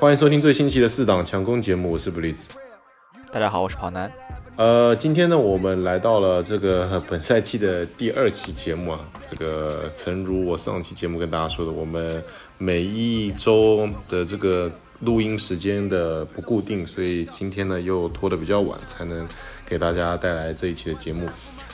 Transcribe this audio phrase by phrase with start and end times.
[0.00, 2.54] 欢迎收听最新期的四档强攻节目，我是布里兹。
[3.30, 4.10] 大家好，我是跑男。
[4.56, 9.00] 呃，今天呢，我们来到了这个本赛季的第二期节目啊。
[9.30, 12.24] 这个诚如我上期节目跟大家说的，我们
[12.56, 19.28] 每一周的这个录音时间的不固定，所以今天呢又拖得比较晚，才能
[19.66, 21.28] 给大家带来这一期的节目。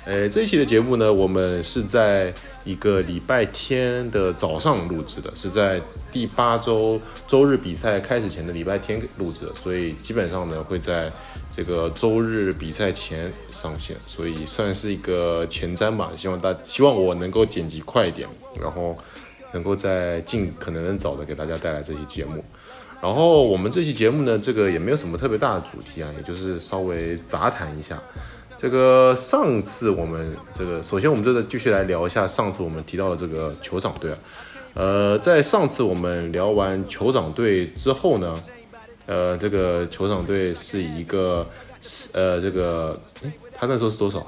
[0.07, 2.33] 呃，这一期的节目呢，我们是在
[2.65, 11.11] 一个礼拜天的早上录制的，是在第八周周日比赛开始前的礼拜天录制的，所以基本上呢会在
[11.57, 16.13] 这个周日比赛前上线，所以算是一个前瞻吧。
[16.17, 18.29] 希望大希望我能够剪辑快一点，
[18.61, 18.97] 然后
[19.53, 22.45] 能够在尽可能早的给大家带来这期节目。
[23.03, 28.01] 然后我们这期节目呢，这个也没有什么特别大的主题啊，也就是稍微杂谈一下。
[28.59, 34.19] 这个上次我们这个，首先我们这个继续来聊一下上次我们提到的这个酋长队啊，
[34.73, 38.41] 呃，在上次我们聊完酋长队之后呢，
[39.05, 41.47] 呃，这个酋长队是一个，
[42.13, 42.99] 呃，这个，
[43.55, 44.27] 他那时候是多少？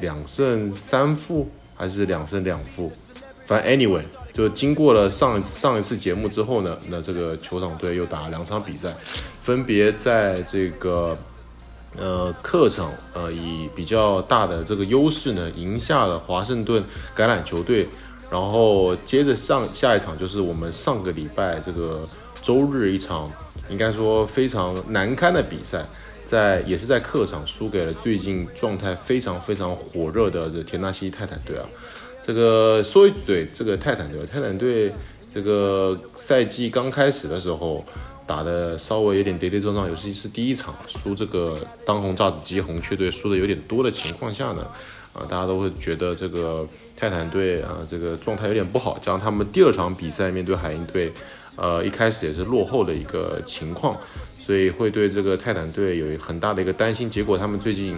[0.00, 2.90] 两胜三负还是两胜两负？
[3.44, 8.94] 反正 anyway，就经过了上上一次节目之后呢，那这个酋长队又打了两场比赛，
[9.42, 11.18] 分别在这个。
[11.98, 16.84] 呃，客场呃以比较大的这个优势呢，赢下了华盛顿
[17.16, 17.88] 橄榄球队，
[18.30, 22.06] 然后接着上下一场就是我们上个礼拜这个
[22.42, 23.30] 周日一场，
[23.70, 25.86] 应该说非常难堪的比赛，
[26.24, 31.66] 在也是在客场输给了最近状态非常非常火热的这田纳西泰坦队啊。
[32.22, 34.92] 这个说一嘴这个泰坦队，泰坦队
[35.34, 37.84] 这个赛季刚开始的时候。
[38.26, 41.56] 打的稍微有点跌跌撞撞，尤其是第一场输这个
[41.86, 44.66] 当红炸子鸡红雀队输的有点多的情况下呢，
[45.12, 46.66] 啊，大家都会觉得这个
[46.96, 48.98] 泰坦队啊，这个状态有点不好。
[48.98, 51.12] 加上他们第二场比赛面对海鹰队，
[51.54, 53.96] 呃，一开始也是落后的一个情况，
[54.40, 57.08] 所以会对这个泰坦队有很大的一个担心。
[57.08, 57.96] 结果他们最近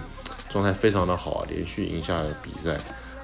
[0.49, 2.77] 状态非常的好，连续赢下比赛，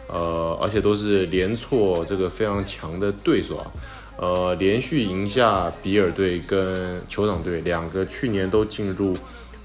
[0.08, 3.72] 呃，而且都是连挫这个非常强的对手啊。
[4.18, 9.18] 呃，连续赢下比尔队跟酋长队两个去年都进入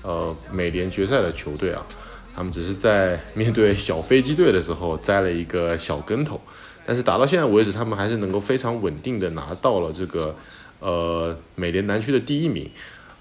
[0.03, 1.87] 呃美联决赛的球队啊，
[2.35, 6.41] 他们只是在面对小飞机队的时候栽了一个小跟头，
[6.85, 10.35] 但是打到现在为止，他们还是能够非常稳定的拿到了这个
[10.81, 12.71] 呃美联南区的第一名。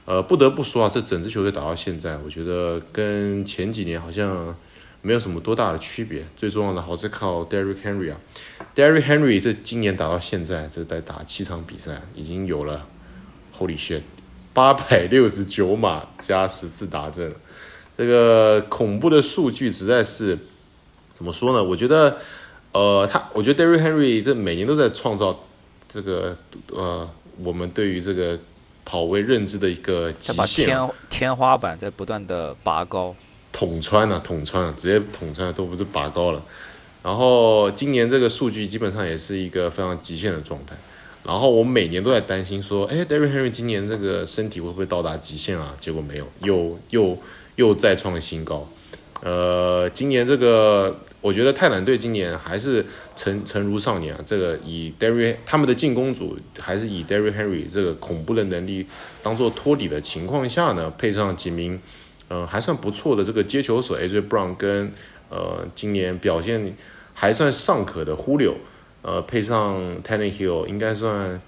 [0.06, 4.56] 呃，不得不说啊，这整支球队打到现在，我觉得跟前几年好像。
[5.01, 8.19] 没有什么多大的区别，最重要的还是靠 Derrick Henry 啊
[8.75, 12.85] ，Derrick Henry 这今年打到现在，这在打七场比赛，已经有了
[13.57, 14.01] Holy shit，
[14.53, 17.33] 八百六十九码加十次达阵，
[17.97, 20.37] 这个恐怖的数据实在是
[21.16, 21.63] 怎么说呢？
[21.63, 22.17] 我觉得，
[22.73, 25.39] 呃，他，我觉得 Derrick Henry 这每年都在创造
[25.87, 26.37] 这个
[26.73, 27.09] 呃，
[27.41, 28.37] 我们对于这个
[28.83, 33.16] 跑位认知的一个极限，天天花板在不断的拔高。
[33.51, 36.43] 捅穿了，捅穿了，直接捅穿了，都不是拔高了。
[37.01, 40.75] 然后今年这个数据基本上也是一个非常极限的状态。
[41.23, 45.75] 然后我每年都在担心说，哎，Derrick Henry 今年这个身体会不会到达极限啊？
[45.79, 47.17] 结果没有，又又
[47.55, 48.69] 又再创新高。
[49.21, 52.85] 呃，今年这个我觉得泰坦队今年还是
[53.16, 58.87] 诚诚如少年啊，这个以 Derry 他们的进攻组还是以 Derrick Henry 这个恐怖的能力
[59.21, 61.81] 当做托底的情况下呢，配上几名。
[62.31, 64.91] 嗯，还算不错的这个接球手 AJ Brown 跟
[65.29, 66.78] 呃今年表现
[67.16, 68.53] 还算尚可的 Julio，
[69.01, 71.41] 呃配上 Tannehill 应该算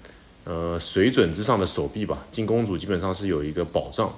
[0.44, 4.14] 呃水准之上的手臂吧，进攻组基本上是有一个保障，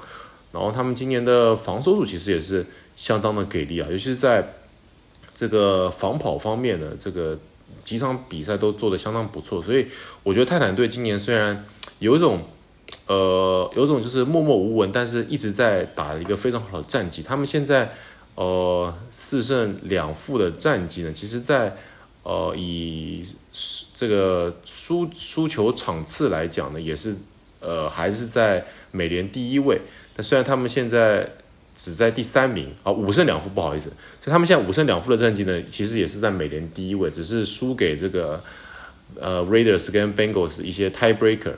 [0.52, 2.64] 然后他们今年的防守组其实也是
[2.96, 4.54] 相当的给力啊，尤其是在
[5.34, 7.38] 这个防跑方面的这个
[7.84, 9.88] 几场比赛都做得相当不错，所以
[10.22, 11.66] 我觉得泰坦队今年虽然
[11.98, 12.44] 有一种。
[13.06, 17.22] 呃，有种就是默默无闻，但是一直在打一个非常好的战绩。
[17.22, 17.92] 他们现在
[18.34, 21.76] 呃四胜两负的战绩呢，其实，在
[22.22, 23.26] 呃以
[23.94, 27.16] 这个输输球场次来讲呢，也是
[27.60, 29.82] 呃还是在美联第一位。
[30.16, 31.32] 但虽然他们现在
[31.74, 33.90] 只在第三名啊，五胜两负，不好意思，
[34.22, 38.42] 所以他们现在五胜两负的战绩呢，其实也是在美联第一位，只是输给这个
[39.20, 41.54] 呃 Raiders 跟 Bengals 一些 tiebreaker。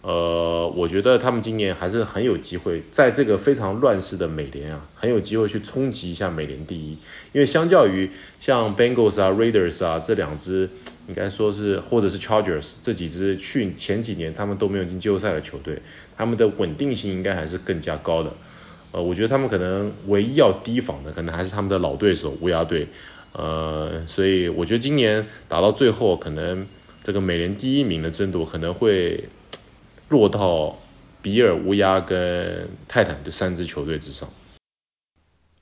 [0.00, 6.92] 呃，我觉得他们今年还是很有机会，在这个非常乱世的美联啊，很有机会去冲击一下美联第一。
[7.32, 8.08] 因为相较于
[8.38, 10.70] 像 Bengals 啊、Raiders 啊这两支，
[11.08, 15.82] 应该说是或者是 Chargers 这几支去前几年他们都没有进季后赛的球队，
[16.16, 18.32] 他们的稳定性应该还是更加高的。
[18.92, 22.86] 呃，我觉得他们可能唯一要提防的，可能还是他们的老对手乌鸦队。
[23.32, 26.68] 呃，所以我觉得今年打到最后，可能
[27.02, 29.28] 这个美联第一名的争夺可能会。
[30.08, 30.78] 落到
[31.22, 34.28] 比尔、乌鸦跟泰坦这三支球队之上。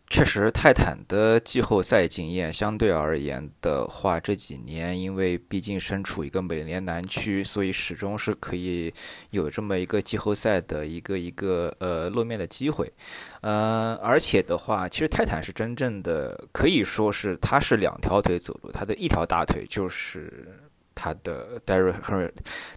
[0.08, 8.94] 确实，泰坦的季后赛经验相对而言的话，这几年因为毕竟身处一个美联南区，所以始终是可以
[9.30, 12.92] 有这么一个季后赛的一个一个呃露面的机会。
[13.40, 20.65] 呃，而且的话，其实泰坦是真正的可以说是他是两条腿走路，他的一条大腿就是
[20.96, 22.32] 他的 Derek Henry，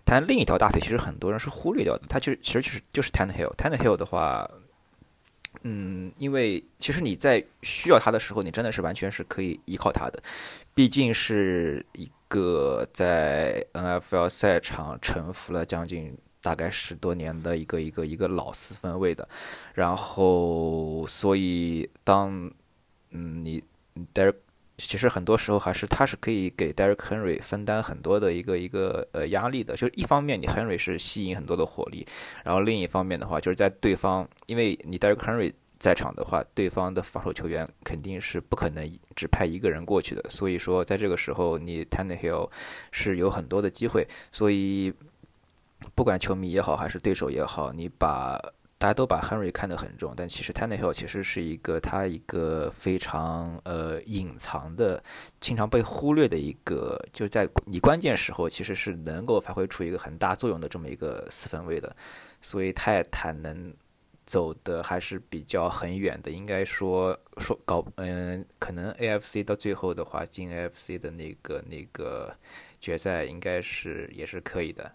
[0.06, 4.52] 但另一条大腿其实很多人是忽略掉的，他就其实就是就是 Tannehill，Tannehill 的话。
[5.64, 10.22] 嗯，因为其实你在需要他的时候，你真的是完全是可以依靠他的，
[10.76, 19.28] 毕竟是一个在 NFL 赛场沉浮了将近大概十多年的一个一个一个老四分卫的，
[19.74, 22.52] 然后所以当
[23.10, 23.64] 嗯你
[24.14, 24.36] Derek
[24.80, 32.08] 其实很多时候还是他是可以给 Derek Henry 分担很多的一个一个呃压力的，就是一方面你 Henry 是吸引很多的火力，
[32.44, 42.50] 然后另一方面的话就是在对方，因为你 Derek Henry 在场的话，对方的防守球员肯定是不可能只派一个人过去的，所以说在这个时候你 Tannehill
[42.92, 44.94] 是有很多的机会，所以
[45.96, 55.04] 不管球迷也好还是对手也好，你把大家都把 Henry 看得很重，但其实 Tannehill 其实是一个他一个非常呃隐藏的、
[55.42, 61.98] 经常被忽略的一个，就在你关键时候其实是能够发挥出一个很大作用的这么一个四分卫的，
[62.40, 63.74] 所以泰坦能
[64.26, 72.34] 走的还是比较很远的，应该说说搞嗯，可能 AFC 到最后的话进 AFC 的那个那个
[72.80, 74.94] 决赛应该是也是可以的，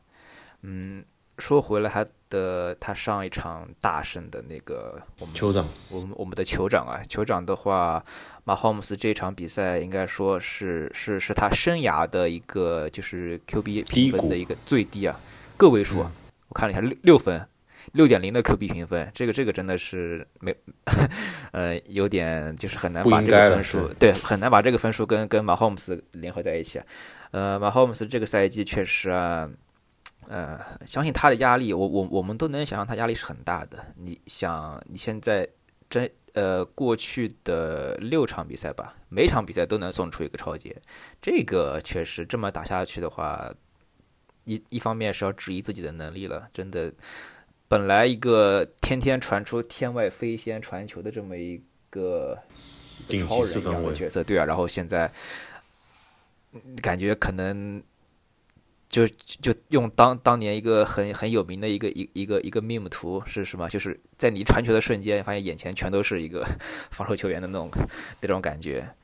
[0.62, 1.04] 嗯。
[1.38, 8.04] 说回来，他的他上一场大胜的那个我们酋长，我们我们的酋长啊，酋长的话，
[8.44, 15.20] 马霍姆斯这场比赛应该说是是是他生涯的一个就是 QB 评分的一个最低啊，
[15.56, 16.06] 个位数，
[16.48, 17.48] 我看了一下六六分，
[17.92, 20.56] 六点零的 QB 评分，这个这个真的是没
[21.50, 26.86] 呃有点就是很难把这个分数对很难把这个分数跟跟马霍姆斯联合在一起，啊。
[27.32, 29.50] 呃马霍姆斯这个赛季确实啊。
[30.28, 33.84] 呃，相信他的压力，我我我们都能想象他压力是很大的。
[33.96, 35.48] 你想，你现在
[35.90, 40.82] 真呃过去的六场比赛吧，每场比赛都能送出一个超节，
[41.20, 43.54] 这个确实这么打下去的话，
[44.44, 46.92] 一一方面是要质疑自己的能力了，真的，
[47.68, 52.38] 本来一个天天传出天外飞仙传球的这么一个
[53.28, 55.12] 超人一样的角色，对啊，然后现在
[56.82, 57.82] 感觉可能。
[58.88, 63.68] 就就用当当年一个很很有名的一个一一个一个 meme 图是什么？
[63.68, 66.46] 就是在你传球的瞬间，发现眼前全都是一个
[66.90, 67.70] 防守球员的那种
[68.20, 68.94] 那种感觉。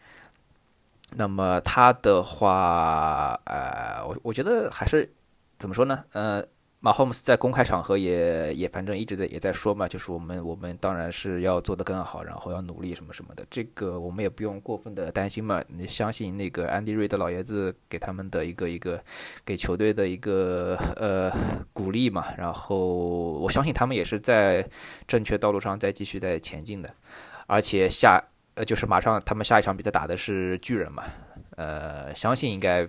[1.16, 5.12] 那么他的话，呃，我我觉得还是
[5.58, 6.04] 怎么说呢？
[6.12, 6.46] 呃。
[6.82, 15.62] 马霍姆斯在公开场合也也反正一直在也在说嘛，就是我们我们当然是要做得更好，然后要努力什么什么的，这个我们也不用过分的担心嘛。
[15.68, 19.04] 你相信那个安迪瑞德老爷子给他们的一个一个
[19.44, 21.30] 给球队的一个呃
[21.74, 22.78] 鼓励嘛，然后
[23.34, 24.70] 我相信他们也是在
[25.06, 26.94] 正确道路上在继续在前进的，
[27.46, 28.24] 而且下
[28.54, 31.04] 呃就是马上他们下一场比赛打的是巨人嘛，
[31.56, 32.88] 呃相信应该。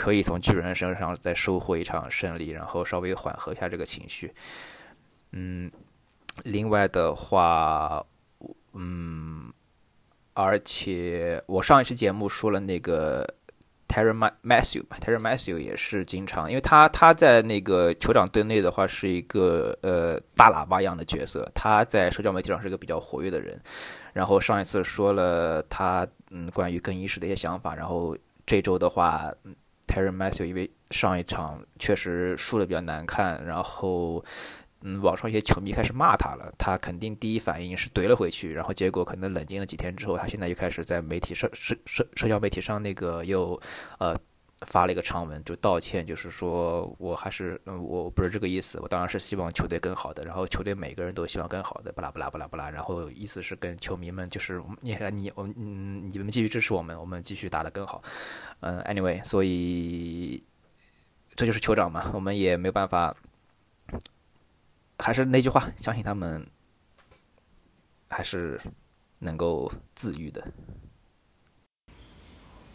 [0.00, 4.32] 可以从巨人身上再收获一场胜利，然后稍微缓和一下这个情绪。
[5.30, 5.70] 嗯，
[6.42, 8.06] 另外的话，
[8.72, 9.52] 嗯，
[10.32, 13.34] 而且我上一期节目说了那个
[13.88, 23.60] Terry Matthew，Terry Matthew 也是经常，因为他他在那个酋长队内的话是一个呃大喇叭一样的角色，他在社交媒体上是一个比较活跃的人。
[24.14, 28.16] 然后上一次说了他嗯关于更衣室的一些想法，然后
[28.46, 29.34] 这周的话。
[29.44, 29.54] 嗯
[29.90, 34.24] Terry Matthew 因为上一场确实输的比较难看，然后
[34.82, 43.60] 嗯，网上一些球迷开始骂他了，他肯定第一反应是怼了回去，然后结果可能冷静了几天之后，他现在又开始在媒体社社社社交媒体上那个又
[43.98, 44.14] 呃。
[44.66, 58.02] 发了一个长文，就道歉，就是说我还是嗯，我不是这个意思，我当然是希望球队更好的，然后球队每个人都希望更好的，巴拉巴拉巴拉巴拉，然后意思是跟球迷们就是 你你我嗯你们继续支持我们，我们继续打得更好，
[58.60, 60.44] 嗯，anyway，所以
[61.36, 63.16] 这就是酋长嘛，我们也没有办法，
[64.98, 66.46] 还是那句话，相信他们
[68.08, 68.60] 还是
[69.18, 70.46] 能够自愈的。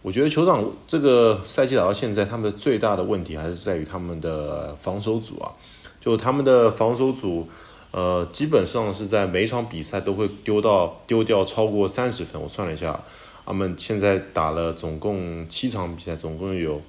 [0.06, 5.54] 我觉得酋长这个赛季打到现在，他们最大的问题还是在于他们的防守组啊，
[6.00, 7.50] 就他们的防守组，
[7.90, 12.40] 呃，基本上是在每场比赛都会丢到丢掉超过三十分。
[12.40, 13.04] 我算了一下，
[13.48, 16.84] 他们现在打了总共七场比赛，总共有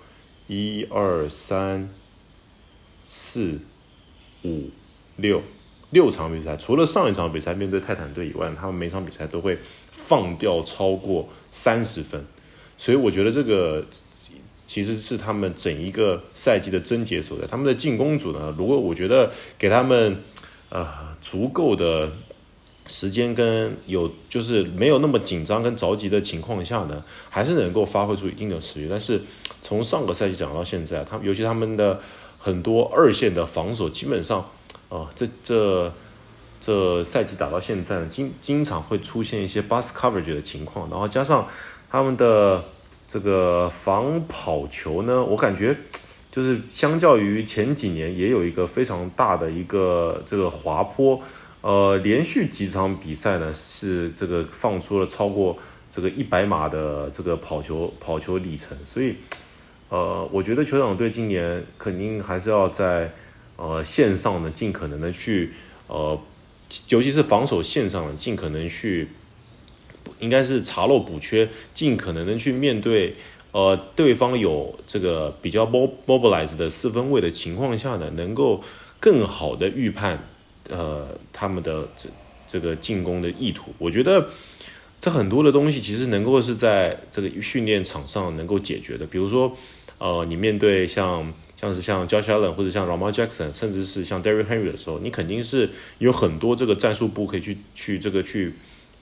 [0.46, 1.88] 一二三
[3.06, 3.60] 四
[4.44, 4.68] 五、
[5.16, 5.40] 六
[5.88, 9.58] 六场比赛，除了上一场比赛面对泰坦队以外，他们每场比赛都会
[9.90, 12.26] 放掉超过三十分，
[12.78, 13.84] 所以我觉得这个
[14.66, 17.46] 其实是他们整一个赛季的症结所在。
[17.46, 20.22] 他们的进攻组呢，如果我觉得给他们
[20.70, 22.12] 呃足够的。
[22.88, 28.86] 时间跟有就是没有那么紧张跟着急的情况下呢，还是能够发挥出一定的实力。
[28.88, 29.22] 但是
[29.60, 32.00] 从上个赛季讲到现在，他们尤其他们的
[32.38, 34.50] 很多二线的防守，基本上
[34.88, 35.92] 啊这这
[36.60, 41.48] 这赛季打到现在，经经常会出现一些 bus coverage 的情况，然后加上
[41.90, 42.64] 他们的
[43.08, 45.76] 这个防跑球呢，我感觉
[46.30, 51.22] 就是相较于前几年也有一个非常大的一个这个滑坡。
[51.62, 55.58] 呃，连续几场比赛呢，是这个放出了超过
[55.92, 59.16] 这个一百码的这个跑球跑球里程，所以
[59.88, 63.12] 呃，我觉得酋长队今年肯定还是要在
[63.56, 65.54] 呃线上呢，尽可能的去
[65.88, 66.20] 呃，
[66.88, 69.08] 尤其是防守线上，尽可能去
[70.18, 73.16] 应该是查漏补缺，尽可能的去面对
[73.52, 78.62] 呃对方有这个比较 mobilize 的四分位的情况下呢，能够
[79.00, 80.28] 更好的预判。
[80.68, 82.08] 呃，他们的这
[82.48, 84.30] 这个进攻的意图，我觉得
[85.00, 89.06] 这很多的东西其实能够是在这个训练场上能够解决的。
[89.06, 89.56] 比如说，
[89.98, 98.54] 呃，你面对像像是像 Josh Allen 或者像 Lamar Jackson，甚至是像 Derrick Henry 的时候，你肯定是有很多这个战术部可以去去这个去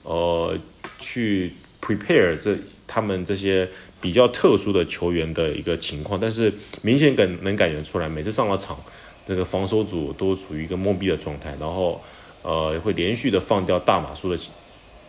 [0.05, 0.57] 呃
[0.99, 2.57] 去 prepare 这
[2.87, 3.67] 他们这些
[3.99, 8.79] 比较特殊的球员的一个情况，但是明显感能感觉出来，每次上了场。
[9.27, 12.03] 这个防守组都处于一个懵逼的状态，然后
[12.43, 14.39] 呃会连续的放掉大码数的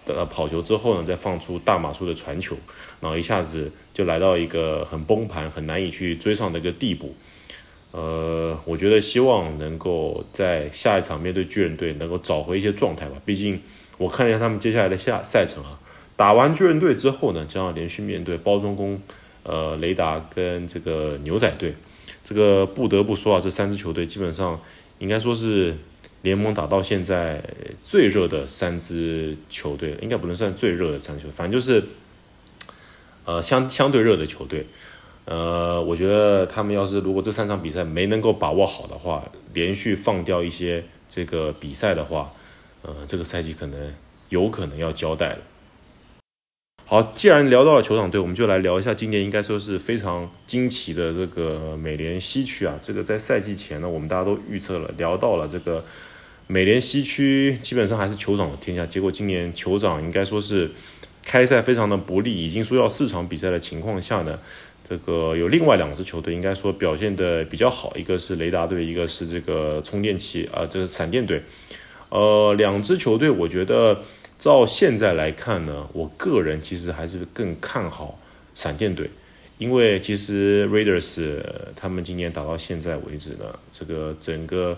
[0.06, 2.56] 呃跑球之后呢，再放出大码数的传球，
[3.02, 7.14] 然后一下子就来到一个很崩盘、很难以去追上的一个地步。
[7.90, 13.20] 呃，我觉得希望能够在下一场面对巨人队能够找回一些状态吧。
[13.26, 13.60] 毕竟
[13.98, 15.80] 我看一下他们接下来的下赛程啊，
[16.16, 19.00] 打完巨人队之后呢，将要连续面对包装工、
[19.42, 21.74] 呃雷达跟这个牛仔队。
[22.24, 24.60] 这个不得不说啊，这三支球队基本上
[24.98, 25.76] 应该说是
[26.22, 27.42] 联盟打到现在
[27.84, 31.84] 最热的三支球队，应该不能算最热的三支球队，反正就是
[33.24, 34.66] 呃相相对热的球队。
[35.24, 42.32] 呃，我觉得他们要是如果这三场比赛没能够把握好的话，连续放掉一些这个比赛的话，
[42.86, 43.92] 呃，这个赛季可能
[44.28, 45.38] 有可能要交代了。
[46.84, 52.78] 好，既然聊到了酋长队，我们就来聊一下今年应该说是非常惊奇的这个美联西区啊。
[52.86, 55.84] 这个在赛季前呢，我们大家都预测了，聊到了这个
[56.46, 58.86] 美联西区基本上还是酋长的天下。
[58.86, 60.70] 结果今年酋长应该说是
[61.24, 64.38] 开赛非常的不利，已经输掉四场比赛的情况下呢，
[64.88, 71.42] 这个有另外两支球队应该说表现的比较好，一个是雷达队，一个是这个充电器啊，这个闪电队。
[72.10, 74.02] 呃，两支球队我觉得。
[74.38, 78.20] 照现在来看呢，我个人其实还是更看好
[78.54, 79.08] 闪电队，
[79.56, 81.40] 因为其实 Raiders
[81.74, 84.76] 他们今年打到现在为止呢，这个整个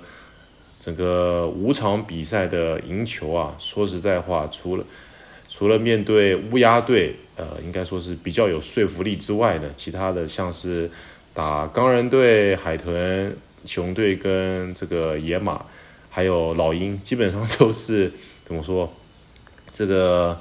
[0.80, 4.84] 整个五场比赛的赢球啊，说实在话，除了
[5.48, 10.88] 除了面对乌鸦队，呃，应该说是比较有说服力之外呢，其他的像是
[11.34, 15.66] 打钢人队、海豚、熊队跟这个野马，
[16.18, 18.10] 还有老鹰，基本上 都是
[18.44, 18.92] 怎么说？
[19.72, 20.40] 这个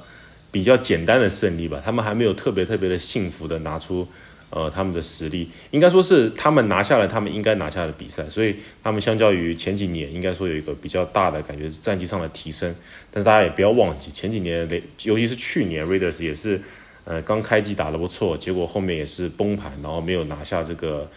[0.50, 4.08] 比较简单的胜利吧，他们还没有特别特别的幸福的拿出
[4.50, 12.74] 呃他们的实力，应该说是他们拿下了他们应该拿下的比赛，所以他们相较于前几年应该说有一个比较大的感觉战绩上的提升。
[13.12, 16.60] 但是大家也不要忘记前几年雷，尤其是去年 Raiders 也是
[17.04, 21.08] 呃刚开季打得不错，结果后面也是崩盘，然后没有拿下这个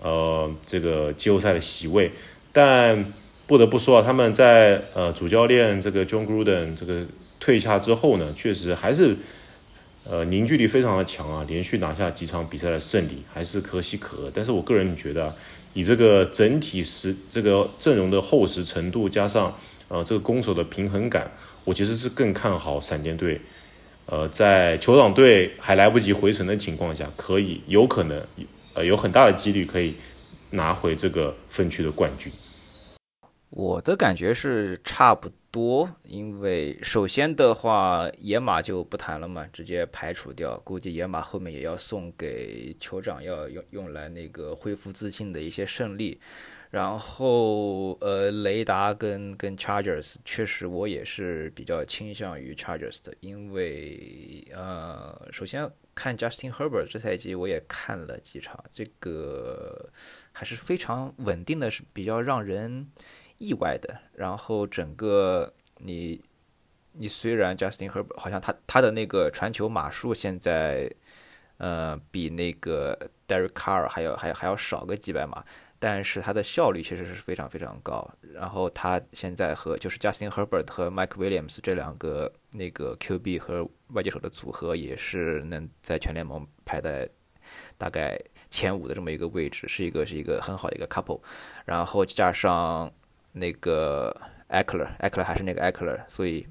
[0.00, 2.12] 呃这个季后赛的席位。
[2.52, 3.12] 但
[3.46, 7.06] 不得不说啊，他们在呃主教练这个 John Gruden 这个。
[7.38, 9.14] 退下之后呢，确实还是
[10.08, 14.32] 呃凝聚力非常的强啊，连续拿下几场比赛的胜利，还是可喜可贺。
[14.34, 15.36] 但是我个人觉得，
[15.74, 19.54] 以这个整体实这个阵容的厚实程度，加上
[19.88, 21.30] 呃这个攻守的平衡感，
[21.64, 23.42] 我其实是更看好闪电队。
[24.06, 28.22] 呃，在酋长队还来不及回城的情况下，可以有可能
[28.72, 29.94] 呃有很大的几率可以
[30.50, 32.32] 拿回这个分区的冠军。
[33.56, 35.30] 我的感觉是差不。
[35.50, 40.58] 多，因为首先的话，野马就不谈了嘛，直接排除掉。
[40.58, 46.20] 估计野马后面也要送给酋长，要用用来那个恢复自信的一些胜利。
[46.70, 59.88] 然后呃，雷达跟跟 Chargers，确实我也是比较倾向于 Chargers 的，因为呃，首先看 Justin Herbert 这赛季我也看了几场，这个
[60.32, 62.88] 还是非常稳定的，是比较让人。
[63.38, 66.22] 意外的，然后整个你
[66.92, 70.92] 你虽然 Justin Herbert 好像他他的那个传球码数现在
[71.58, 75.44] 呃比那个 Derek Carr 还要还还要少个几百码，
[75.78, 78.14] 但是他的效率其实是非常非常高。
[78.32, 87.10] 然后他现在和就是 Justin Herbert 和 Mike Williams 这两个那个 QB 和外接手的组合也是能在全联盟排在
[87.78, 88.18] 大概
[88.50, 91.20] 前五的这么一个位置，是一个是一个很好的一个 couple。
[91.64, 92.92] 然后加上
[93.38, 96.46] 那个 Eckler，Eckler 还是那个 Eckler，所以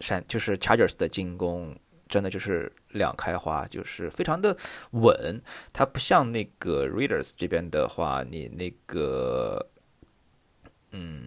[0.00, 1.78] 闪就是 Chargers 的进攻
[2.10, 4.58] 真的就是两开花，就是非常的
[4.90, 5.40] 稳。
[5.72, 9.70] 它不像那个 Raiders 这边的话，你那个，
[10.90, 11.24] 嗯，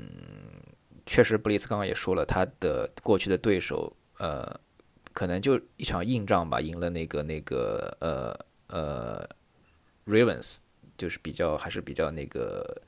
[1.07, 4.59] 确实布里斯刚刚也说了，他的过去的对手，呃，
[5.13, 9.27] 可能就一场硬仗吧，赢了那个那个呃呃
[10.05, 10.59] Ravens，
[10.99, 12.83] 就是比较还是比较那个。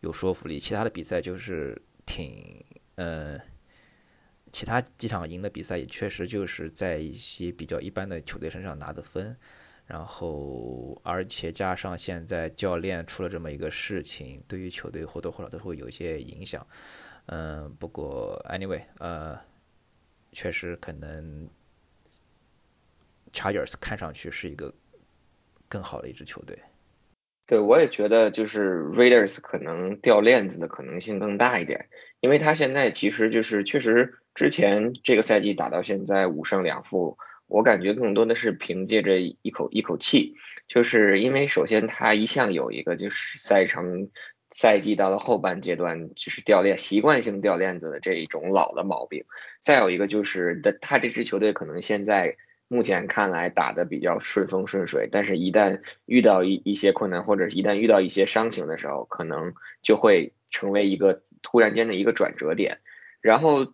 [0.00, 2.64] 有说服力，其他的比赛就是挺，
[2.94, 3.40] 呃，
[4.52, 9.36] 其他几场赢的比赛也确实就是在一些比较一般的球队身上拿的分，
[9.86, 16.66] 然后而且加上现在教练出了这么一个事情，对于球队或多或少都会有一些影响，
[17.26, 19.40] 嗯，不过 anyway，呃，
[20.32, 21.48] 确实可能
[23.32, 24.72] Chargers 看上去是一个
[25.68, 26.58] 更好的一支球队。
[27.48, 31.88] 对，我也觉得就是 Raiders 可能掉链子的可能性更大一点，
[32.20, 40.34] 因为他现在其实就是确实之前这个赛季打到现在五胜两负，我感觉更多的是凭借着一口一口气，
[40.66, 44.10] 就是因为首先他一向有一个就是赛程
[44.50, 49.24] 赛季到了后半阶段就是掉链习惯性掉链子的这一种老的毛病，
[49.58, 52.36] 再有一个就是的他这支球队可能现在。
[52.68, 62.80] 目前看来打的比较顺风顺水，但是一旦遇到一一些困难，或者一旦遇到一些伤情的时候，可能就会成为一个突然间的一个转折点。
[63.20, 63.72] 然后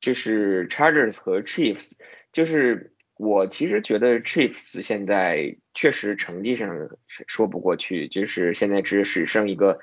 [0.00, 1.92] 就是 Chargers 和 Chiefs，
[2.32, 5.56] 就是我其实觉得 Chiefs 现在。
[5.76, 9.80] 确实成绩上说不过去，就是现在只只剩一个，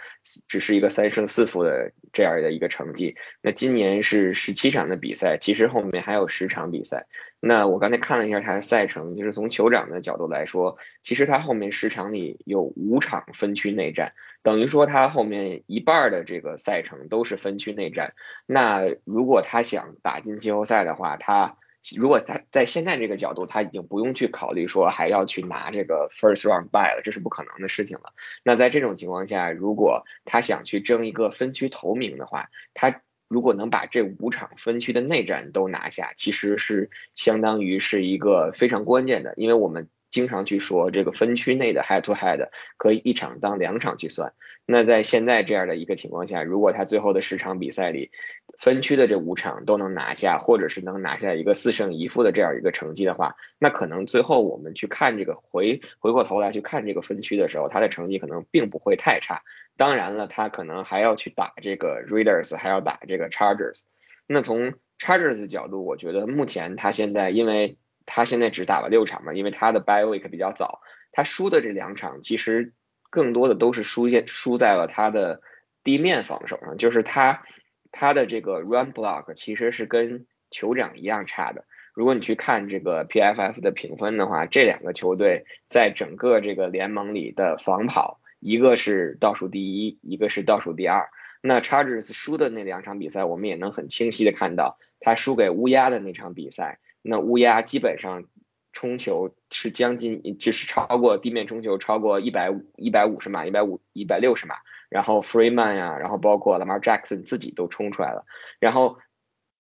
[0.47, 3.17] 只是一个三胜四负的这样的一个成绩。
[3.41, 7.07] 那今年是十七场的比赛，其实后面还有十场比赛。
[7.41, 14.13] 那我刚才看了一下他的赛程，就是从酋长的角度来说，其实他后面十场里有五场分区内战，
[14.43, 18.13] 等于说他后面一半的这个赛程都是分区内战。
[18.45, 21.57] 那如果他想打进季后赛的话，他
[21.97, 28.13] 如果在在现在这个角度，他已经不用去考虑说还要去拿这个 first round by 了，这是不可能的事情了。
[28.43, 39.89] 那在这种情况下，如果他想去争一个分区头名的话，他如果能把这五场分区的内战都拿下，其实是相当于是一个非常关键的，因为我们。
[40.11, 44.33] 经常去说这个分区内的 head to head 可以一场当两场去算。
[44.65, 48.11] 那在现在这样的一个情况下，如果他最后的十场比赛里
[48.59, 59.41] 分区的这五场都能拿下，或者是能拿下一个四胜一负的这样一个成绩的话，那可能最后我们去看这个回回过头来去看这个分区的时候，他的成绩可能并不会太差。
[59.77, 63.83] 当然了，他可能还要去打这个 Raiders，还要打这个 Chargers。
[64.27, 67.77] 那从 Chargers 角度，我觉得目前他现在因为。
[68.05, 72.73] 他现在只打了六场嘛，因为他的 bye week 比较早，他输的这两场其实
[73.09, 75.41] 更多的都是输在输在了他的
[75.83, 77.43] 地面防守上，就是他
[77.91, 81.65] 他的这个 run block 其实是跟酋长一样差的。
[81.93, 91.09] 如果你去看这个 PFF 的评分的话，这两个球队在整个这个联盟里的防跑，一个是倒数第一，一个是倒数第二。
[91.41, 96.79] 那 Chargers 输的那两场比赛，我们也能很清晰的看到，他输给乌鸦的那场比赛。
[97.01, 98.25] 那乌鸦基本上
[98.73, 104.55] 冲球是将近，就是超过地面冲球超过一百五一百五十码，一百五一百六十码，
[104.89, 108.25] 然后 Freeman 呀，然后包括 Lamar Jackson 自己都冲出来了。
[108.59, 108.99] 然后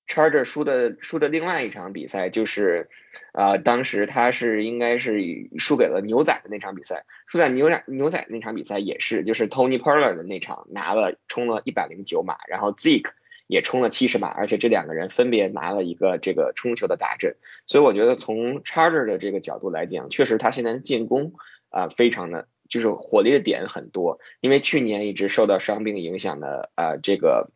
[0.07, 2.89] Charger 输的输的另外一场比赛就是，
[3.33, 5.19] 呃，当时他是应该是
[5.57, 13.11] 输给了牛仔的那场比赛，输在牛仔牛仔那场比赛也是，就是 Tony p e r l e r 的那场拿了冲了一百零九码，然后 Zeke。
[13.51, 17.35] 也冲了七十码，而且这两个人分别拿了一个这个冲球的大阵，
[17.67, 21.33] 所以我觉得从 Charger 的这个角度来讲，确实他现在的进攻
[21.69, 27.51] 啊非常的就是火力的点很多，因为去年一直受到伤病影响的啊这个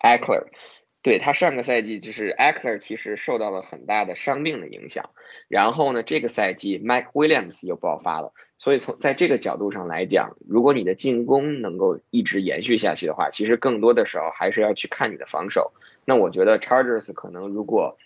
[0.00, 0.46] Eckler。
[1.02, 5.10] 对他上个赛季就是 Eckler 其实受到了很大的伤病的影响，
[5.48, 15.72] 然后呢，这个赛季 Mike Williams 又爆发了，所以从在这个角度上来讲，如果你的进攻能够一直延续下去的话，其实更多的时候还是要去看你的防守。
[16.04, 17.98] 那我觉得 Chargers 可能如果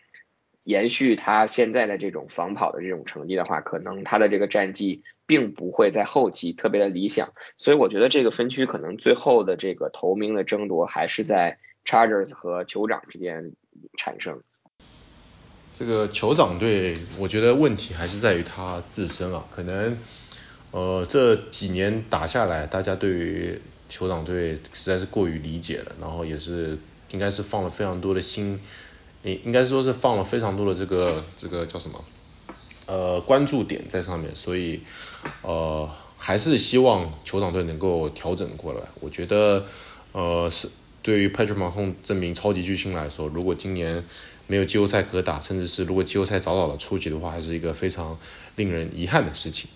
[0.64, 11.58] 延续他现在的这种防跑的这种成绩的话，可能他的这个战绩并不会在后期特别的理想，所以我觉得这个分区可能最后的这个头名的争夺还是在。
[11.86, 13.52] Chargers 和酋长之间
[13.96, 14.42] 产生，
[15.78, 19.96] 这个酋长队，我觉得问题还是在于他自身啊，可能
[20.72, 26.76] 呃这几年打下来，大家对于酋长队实在是过于理解了，然后也是
[27.10, 28.60] 应该是放了非常多的心，
[29.22, 32.04] 应应该说是放了非常多的这个这个叫什么
[32.86, 34.82] 呃关注点在上面，所以
[35.42, 39.66] 呃还是希望酋长队能够调整过来，我觉得
[40.10, 40.68] 呃是。
[41.06, 44.02] 对于 Patrick Mahomes 这名超级巨星来说，如果今年
[44.48, 48.18] 没有季后赛可打，甚至是如果季后赛早早的出局的话，还是一个非常
[48.56, 49.70] 令人遗憾的事情。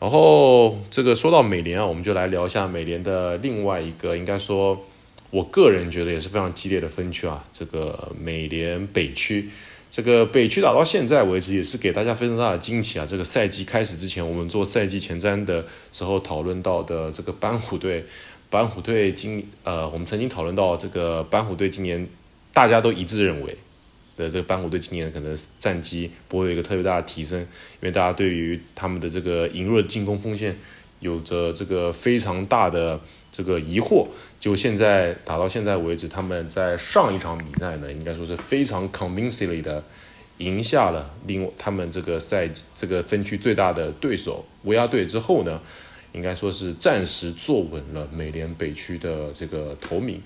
[0.00, 4.84] 然后这个说到美联啊，我们就来聊一下美联的另外一个，应该说
[5.30, 9.50] 我个人觉得也是非常激烈的分区啊，这个美联北区。
[9.92, 13.06] 这个北区打到现在为止也是给大家非常大的惊喜啊。
[13.08, 18.06] 这个赛季开始之前，我们做赛季前瞻的时候讨论到的这个斑虎队。
[18.50, 22.08] 板虎队今呃，我们曾经讨论到这个板虎队今年，
[22.54, 23.58] 大家都一致认为
[24.16, 27.46] 的这个板虎队今年可能战绩不会有一个特别大的提升，因
[27.82, 30.56] 为大家对于他们的这个引入的进攻锋线
[30.98, 34.06] 有着这个非常大的这个疑惑。
[34.40, 39.84] 就现在打到现在为止，他们在上一场比赛呢，应该说是非常 convincingly 的
[40.38, 45.60] 赢下了另他们这个赛这个分区最大的对手乌鸦队之后呢。
[46.12, 50.22] 应该说是暂时坐稳了美联北区的这个头名，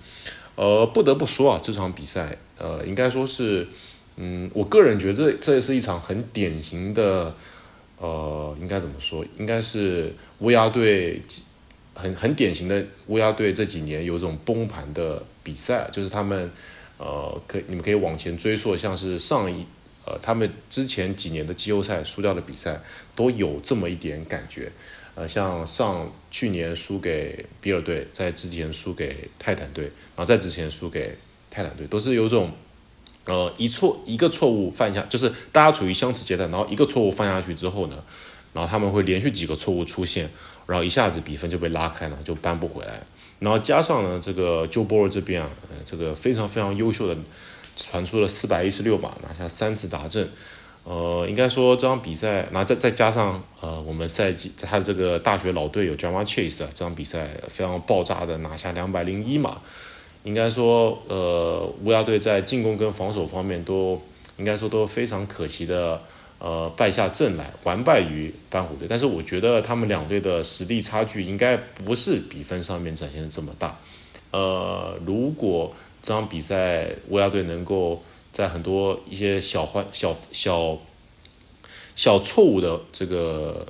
[0.54, 3.66] 呃，不得不说啊，这场比赛，呃，应该说是，
[4.16, 7.34] 嗯，我个人觉得这是一场很典型的，
[7.98, 9.26] 呃，应该怎么说？
[9.38, 11.22] 应该是乌鸦队
[11.94, 16.50] 很很典型的乌鸦队这几年有种崩盘的比赛，就是他们，
[16.98, 19.66] 呃，可你们可以往前追溯，像是上一，
[20.06, 22.80] 呃，他们之前几年的季后赛输掉的比赛，
[23.16, 24.72] 都有这么一点感觉。
[25.14, 31.18] 呃，像上去年输给比尔队，在之前输给泰坦队，然后在之前输给
[31.51, 32.53] 泰坦队，都是有种
[33.27, 38.05] 呃一错一个错误犯下，就是大家处于相持阶段，然后一个错误犯下去之后呢，
[38.55, 40.31] 然后他们会连续几个错误出现，
[40.66, 43.07] 然后一下子比分就被拉开了，就扳不回来。
[43.38, 45.51] 然后加上呢，这个 Joe b o r 这边啊，
[45.85, 47.18] 这个非常非常优秀的，
[47.77, 50.31] 传出了四百一十六码，拿下三次达阵。
[50.84, 59.60] 呃，应该说这场比赛，那再再加上呃，我们赛季他的这个大学老队友 Jama Chase 啊，这场比赛非常爆炸的拿下两百零一码，
[60.24, 64.02] 应该说呃，乌鸦队在进攻跟防守方面都
[64.38, 66.00] 应该说都非常可惜的
[66.40, 68.88] 呃败下阵来，完败于斑虎队。
[68.88, 73.78] 但是我觉得他们两队的实力差距应该不是比分上面展现的这么大。
[74.32, 80.78] 呃，如果这场比赛乌鸦队能够在很多一些小坏小小
[81.94, 83.66] 小错误的这个，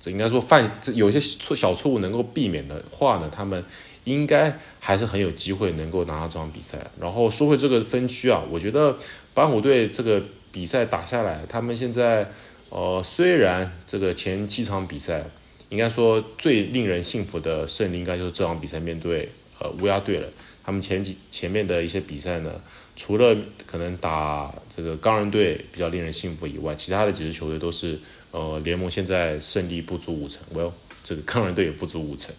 [0.00, 3.64] 这应该说犯这有些错小错误能够避免的话呢，他们
[4.04, 6.90] 应该还是很有机会能够拿到这场比赛。
[6.98, 8.98] 然后说回这个分区啊，我觉得
[9.32, 12.32] 板虎队这个比赛打下来，他们现在
[12.70, 15.26] 呃虽然这个前七场比赛，
[15.68, 19.30] 应该说最令人信服的胜利应该就是这场比赛面对
[19.62, 20.28] 呃乌鸦队了。
[20.64, 22.60] 他们前几前面的一些比赛呢。
[22.94, 23.34] 除了
[23.66, 27.98] 可能打这个钢人队比较令人信服以外，其他的几支球队都是
[28.32, 30.72] 呃联盟现在胜利不足五成，Well
[31.02, 32.34] 这个钢人队也不足五成，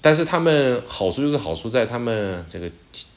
[0.00, 2.70] 但是他们好处就是好处在他们这个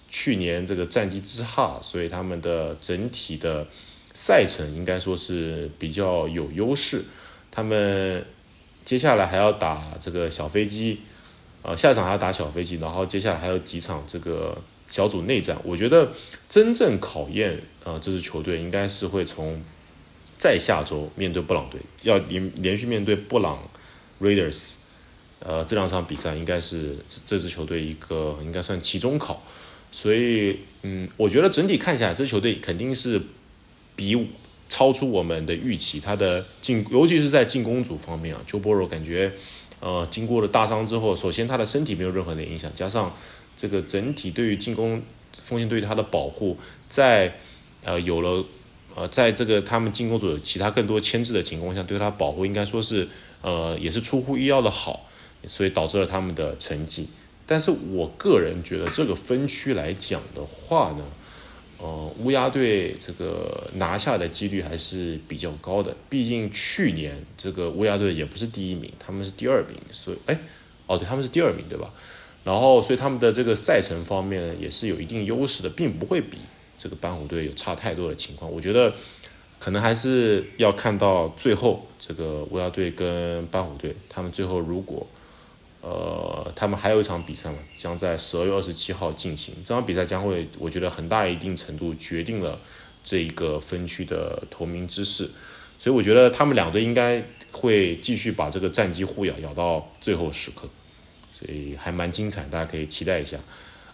[0.10, 3.67] 去年这个战绩之差，所以他们的整体的
[4.15, 7.04] 赛程应该说是比较有优势。
[7.52, 8.26] 他们
[8.84, 11.02] 接下来还要打这个小飞机，
[11.63, 14.58] 呃下一场还要打小飞机，然后接下来还有几场这个。
[14.91, 16.12] 小组内战，我觉得
[16.50, 19.63] 真正考验呃这支球队应该是会从
[20.38, 23.69] 在下周面对布朗队，要连连续面对布朗
[24.19, 24.71] Raiders，
[25.39, 29.41] 呃这两场比赛应该是这支球队一个应该算期中考，
[29.93, 33.21] 所以嗯我觉得整体看下来，这支球队肯定是
[33.95, 34.28] 比
[34.67, 39.36] 超出我们的预期，他的进尤其是在进攻组方面啊，Joe Burrow 感觉
[39.82, 43.13] 呃经过了大伤之后，首先他的身体没有任何的影响，加上
[43.58, 45.02] 这个整体对于进攻
[45.34, 47.36] 锋线对于他的保护，在
[47.84, 48.46] 呃有了
[48.96, 53.10] 呃在这个他们进攻组有其他更多牵制的情况下，对他保护应该说是
[53.41, 55.10] 呃也是出乎意料的好，
[55.48, 57.10] 所以导致了他们的成绩。
[57.48, 61.04] 但是我个人觉得这个分区来讲的话呢，
[61.82, 70.39] 呃，乌鸦队这个拿下的几率还是比较高的，毕竟去年这个乌鸦队也不是第一名，他们是第二名，所以，哎，
[70.86, 71.91] 哦，对，他们是第二名，对吧？
[72.44, 76.38] 然后，所以他们的这个赛程方面也是有一定优势的，并不会比
[76.78, 78.52] 这个斑虎队有差太多的情况。
[78.52, 78.94] 我觉得
[79.60, 85.08] 可能还是要看到最后这个乌鸦队跟斑虎队，他们最后如果
[85.82, 92.60] 呃他们还有一场比赛嘛，将在十二月二十七号进行，这场比赛将会我觉得很大一定程度决定了
[93.04, 95.30] 这一个分区的头名之势。
[95.80, 100.70] 所以我觉得他们两队应该会继续把这个战绩互咬，咬到最后时刻。
[101.34, 103.39] 所以还蛮精彩，大家可以期待一下。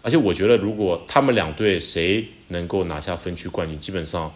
[0.02, 4.34] 而且我觉得，如果他们两队谁能够拿下分区冠军，基本上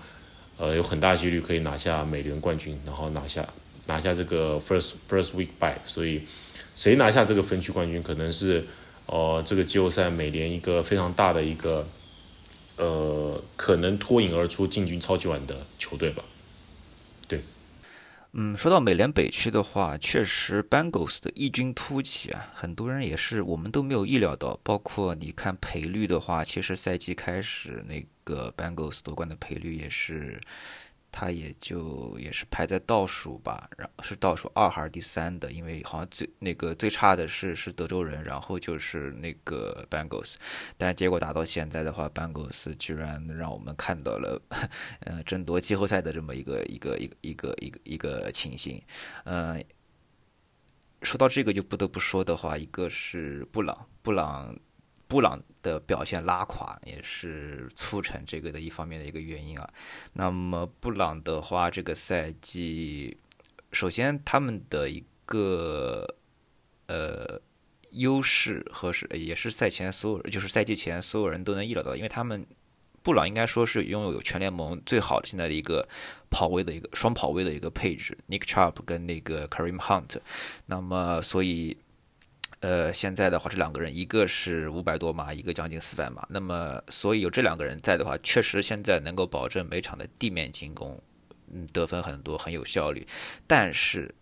[0.56, 3.46] 呃有很大几率可以拿下美联冠军，然后拿下
[3.86, 5.78] 拿下这个 first first week bye。
[5.84, 6.22] 所以
[6.74, 8.66] 谁拿下这个分区冠军，可能是
[9.06, 11.86] 呃这个季后赛美联一个非常大的一个
[12.76, 16.24] 呃可能脱颖而出进军超级碗的球队吧。
[17.28, 17.40] 对。
[18.34, 24.58] 嗯，说到美联北区的话，确实 Bengals 的异军突起啊，很多人也是我们都没有意料到。
[24.62, 30.40] 包括你看赔率的话，其实赛季开始那个 Bengals 夺冠的赔率也是。
[31.12, 35.52] 他也就也是排在倒数吧，然后是倒数二还是第三的？
[35.52, 40.36] 因为好像最那个最差的是是德州人，然后就是那个 Bengals，
[40.78, 44.40] 但是结果打到现在的话，Bengals 居然让我们看到了，
[45.00, 48.82] 呃，争夺季后赛的这么一个一个一个一个一个一个情形。
[49.24, 49.64] 嗯，
[51.02, 54.58] 说到这个就不得不说的话，一个是布朗，布朗。
[55.12, 59.68] 布朗的表现拉垮，也是促成这个的一方面的一个原因啊。
[60.14, 63.18] 那么布朗的话，这个赛季，
[63.72, 66.16] 首先他们的一个
[66.86, 67.42] 呃
[67.90, 72.46] 优势和是也是赛前所有就是赛季前所有人都能意料到，因为他们
[73.02, 75.90] 布朗应该说是拥有全联盟最好的现在的一个
[76.30, 80.20] 跑位的一个双跑位的一个配置，Nick Chubb 跟那个 Kareem Hunt。
[80.64, 81.76] 那么所以。
[82.62, 86.28] 呃，现在的话，这两个人一个是五百多码，一个将近四百码。
[86.30, 91.02] 那么，所以有这两个人在的话，确实现在能够保证每场的地面进攻，
[91.52, 93.08] 嗯，得分很多，很有效率。
[93.48, 94.14] 但是，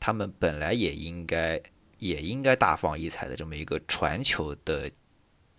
[0.00, 1.62] 他们本来也应该
[1.98, 4.90] 也应该大放异彩的这么一个传球的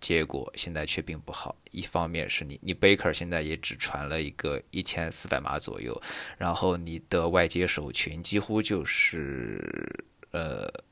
[0.02, 1.56] 结果，现在却并不好。
[1.70, 6.02] 一方面是你，你 Baker 现在也只传了一个一千四百码左右，
[6.36, 10.84] 然后你的外接手群几乎就是呃。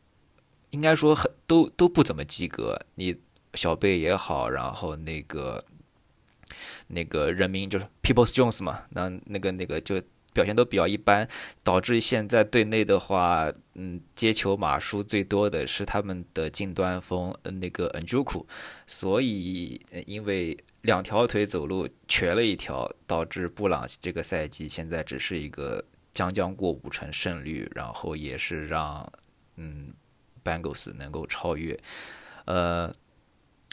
[0.74, 3.16] 应该说很都都不怎么及格，你
[3.54, 5.64] 小贝也好，然后那个
[6.88, 11.28] 那个人民就是 People's Jones 嘛，那那个那个就表现都比较一般，
[11.62, 18.46] 导致现在队内的话，嗯，接球码数最多的是他们的近端锋那个 Njoku，
[18.88, 29.12] 所以因为两条腿走路瘸了一条，导致布朗这个赛季现在只是一个将将过五成胜率，然后也是让
[29.54, 29.94] 嗯。
[30.44, 31.80] Bengals 能够超越，
[32.44, 32.94] 呃，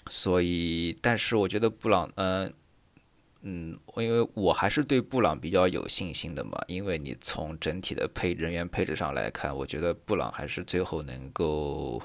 [0.10, 2.54] 所以，但是我觉得布朗，嗯，
[3.42, 12.02] 嗯，因为我还是对布朗比较有信心的嘛，因为你从整体的配人员配置上来看，我觉得布朗还是最后能够，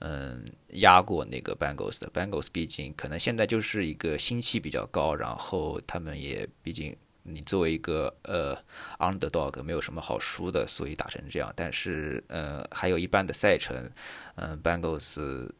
[0.00, 2.10] 嗯，压过那个 Bengals 的。
[2.10, 6.96] Bengals 毕竟可能现在就是一个心气比较高，然后他们也毕竟。
[7.34, 8.58] 你作为一个呃
[8.98, 11.52] underdog 没有什么好输的，所以打成这样。
[11.56, 13.90] 但是呃还有一半的赛程，
[14.34, 15.50] 嗯，Bengals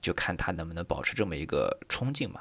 [0.00, 2.40] 就看他能不能保持这么一个冲劲嘛。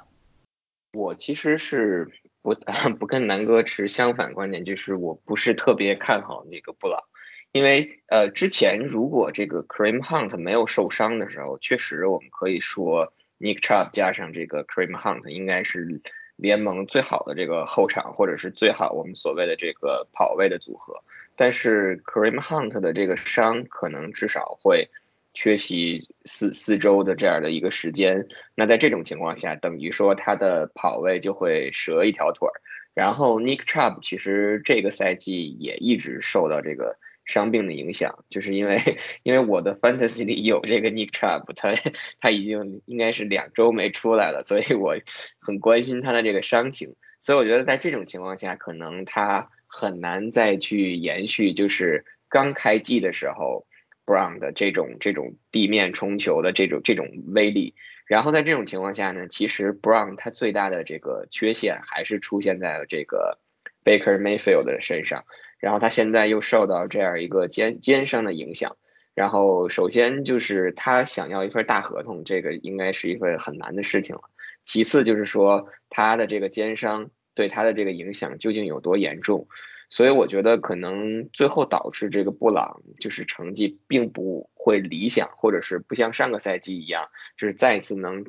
[0.93, 2.55] 我其实是不
[2.97, 7.03] 不跟南哥持相反观点，就是我不是特别看好那个布朗，
[7.51, 16.01] 因为呃之前如果这个 Cream Hunt 没有受伤的时候，确实我们可以说 Nick Chubb 加上这个 Cream Hunt 应该是。
[16.37, 21.03] 联盟最好的这个后场，或者是最好我们所谓的这个跑位的组合，
[21.35, 24.89] 但是 Kareem Hunt 的这个伤可能至少会
[25.33, 32.61] 缺席四四周的这样的一个时间，那在这种情况下，等于说他的跑位就会折一条腿儿。
[32.93, 36.97] 然后 Nick Chubb 其实这个赛季也一直受到这个。
[37.27, 41.75] 伤病的影响，就是因为因为我的 fantasy 里有这个 Nick Chubb，他
[42.19, 44.95] 他已经应该是两周没出来了，所以我
[45.39, 46.95] 很关心他的这个伤情。
[47.19, 53.67] 所以我觉得在这种情况下，可能他很难再去延续，就是刚开季的时候
[54.05, 57.75] Brown 的这种这种地面冲球的这种这种威力。
[58.05, 63.37] 然后在这种情况下呢，其实 Brown 他最大的这个缺陷还是出现在了这个
[63.83, 65.25] Baker Mayfield 的身上。
[65.59, 68.77] 然后他现在又受到这样一个肩肩伤的影响，
[69.15, 74.23] 然后首先就是他想要一份大合同，这个应该是一份很难的事情了。
[74.63, 79.47] 其次就是说他的这个肩伤对他的这个影响究竟有多严重，
[79.89, 88.25] 所以我觉得可能最后导致这个布朗就是成绩并不会理想，或者是不像上个赛季一样，就是再一次能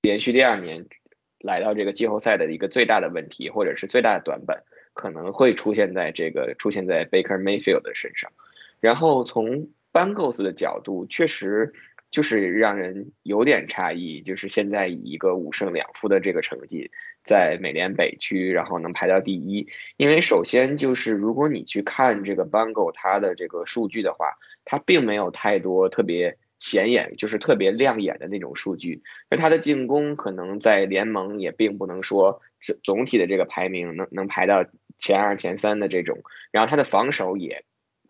[0.00, 0.86] 连续第二年
[1.38, 8.30] 来到这个季后赛的一个最大的问题，或者是最大的短板，可能会出现在这个出现在 Baker Mayfield 的身上。
[8.80, 11.72] 然后从 Bengals 的角度，确实。
[12.12, 16.90] 就是让人有点诧异，就是现在以一个五胜两负的这个成绩，
[17.24, 19.66] 在美联北区，然后能排到第一。
[19.96, 24.26] 因为首先就是如果你去看这个 b u n g o 它的这个数据的话，
[24.66, 29.02] 它并没有太多特别显眼，就是特别亮眼的那种数据。
[29.30, 34.66] 而它的进攻可能在联盟也并不能说总总体的这个排名能能排到
[34.98, 36.18] 前二前三的这种，
[36.50, 37.64] 然后他的防守也。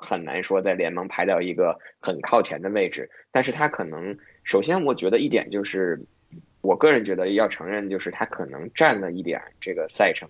[0.05, 6.05] 很难说在联盟排到一个很靠前的位置，但是他可能首先我觉得一点就是，
[6.61, 10.29] 我个人觉得要承认就是他可能占了一点这个赛程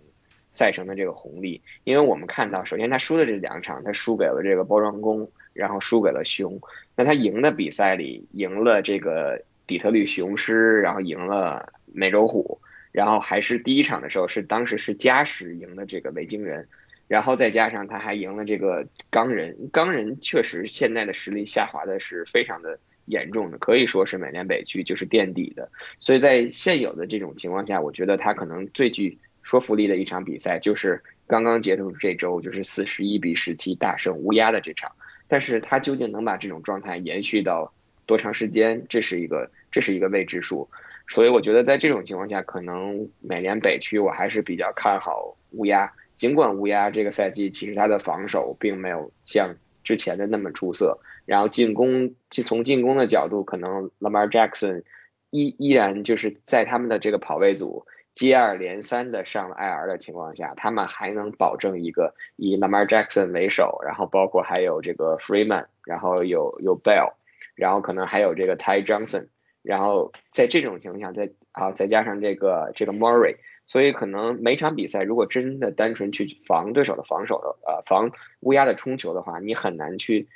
[0.51, 6.61] 赛程的这个红利，因为我们看到首先他输的这两场他输给了这个包装工，然后输给了熊，
[6.95, 12.61] 那他赢的比赛里赢了这个底特律雄狮，然后赢了美洲虎，
[12.92, 16.68] 然后还是第一场的时候是当时是加时赢的这个维京人。
[17.09, 25.70] 然后再加上他还赢了这个钢人，钢人确实现在的实力下滑的是非常的严重的，可以说是美联北区就是垫底的。
[25.98, 34.92] 所以在现有的这种情况下，我觉得他可能最具说服力的一场比赛就是刚刚结束这周就是四十一比十七大胜乌鸦的这场。
[35.28, 37.74] 但是他究竟能把这种状态延续到
[38.07, 40.70] 多长时间，这是一个这是一个未知数。
[41.09, 45.93] 所以我觉得在这种情况下，可能美联北区我还是比较看好乌鸦。
[46.15, 54.85] 尽管乌鸦这个赛季其实他的防守并没有像之前的那么出色，然后进攻从进攻的角度，可能 Lamar Jackson
[55.31, 67.15] 依依然就是在他们的这个跑位组接二连三的上了 IR 的情况下，他们还能保证一个以 Lamar Jackson 为首，然后包括还有这个 Freeman，然后有有 Bell，
[67.55, 69.29] 然后可能还有这个 Ty Johnson，
[69.62, 73.37] 然后在这种情况下，再啊再加上这个这个 Murray。
[73.64, 80.29] 所以可能每场比赛，如果真的单纯去防对手的防守的，呃，防乌鸦的冲球的话，你很难去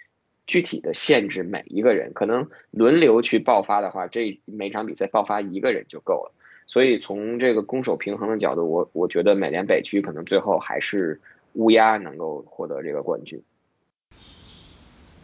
[0.46, 2.12] 具体的限制每一个人。
[2.14, 6.32] 可能轮流去爆发的话，这每场比赛爆发一个人就够了。
[6.68, 11.20] 所以从这个攻守平衡的角度，我我觉得美联北区可能最后还是
[11.54, 13.42] 乌鸦能够获得这个冠军。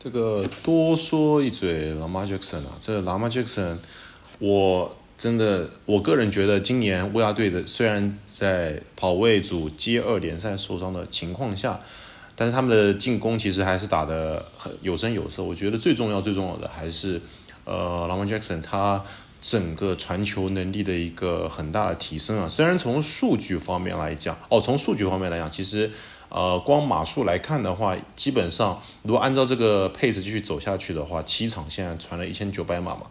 [0.02, 3.78] 这个多说一嘴，Lamar Jackson 啊，这 Lamar Jackson
[4.38, 4.96] 我。
[5.18, 11.80] 真的，我个人觉得今年乌鸦队的虽然在跑位组接二连三受伤的情况下，
[12.34, 15.44] 但是他们的进攻其实还是打得很有声有色。
[15.44, 17.20] 我觉得最重要最重要的还是
[17.64, 19.04] 呃，Lamar Jackson 他
[19.40, 22.48] 整个传球能力的一个很大的提升啊。
[22.48, 25.92] 虽然从数据方面来讲，哦，从数据方面来讲，其实
[26.34, 33.02] 呃，光码数来看的话，基本上如果按照这个配置继续走下去的话，七场现在传了一千九百码嘛。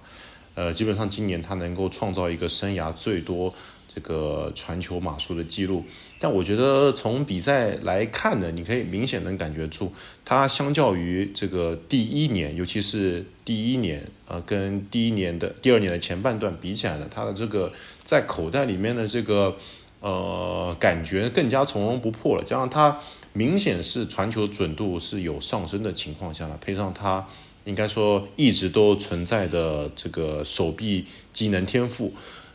[0.56, 3.54] 呃，基本上今年他能够创造一个生涯最多
[3.88, 5.86] 这个传球码数的记录，
[6.20, 9.94] 但我觉得从比赛来看呢，你可以明显能感觉出，
[10.26, 17.72] 他相较于这个第一年，尤其是第一年，呃，跟第一年的第二年的前半段比起来呢，他的这个
[18.04, 19.56] 在口袋里面的这个
[20.02, 23.00] 呃感觉更加从容不迫了，加上他
[23.32, 27.28] 明显是传球准度是有上升的情况下呢，配上他。
[27.64, 32.12] 应该说一直都存在的这个手臂机能天赋，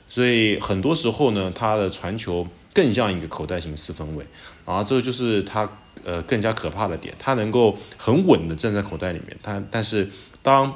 [0.09, 4.27] 所以很多时候呢，他的传球更像一个口袋型四分卫，
[4.67, 5.71] 然后这个就是他
[6.05, 10.11] 呃更加可怕的点，他能够很稳的站在口袋里面，他但是
[10.43, 10.75] 当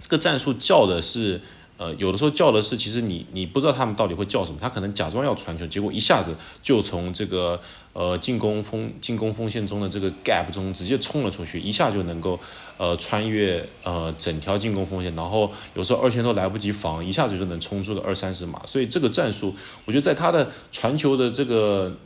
[0.00, 1.40] 这个战术叫的是。
[1.78, 7.60] 呃，有的时候叫的是，其实你你不知道他们到底会叫什么，他可能假装要传球，结果一下子就从这个
[7.92, 12.40] 呃进攻锋进攻锋线中的这个 gap 中直接冲了出去，一下就能够
[12.78, 21.96] 呃穿越呃整条进攻锋线，然后有时候二线都来不及防，一下子就能冲出个二三十码，所以这个战术，我觉得在他的传球的这个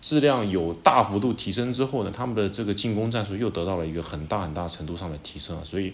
[0.00, 5.92] 质量有大幅度提升之后呢，他们的这个进攻战术又得到了一个很大很大程度上的提升，所以。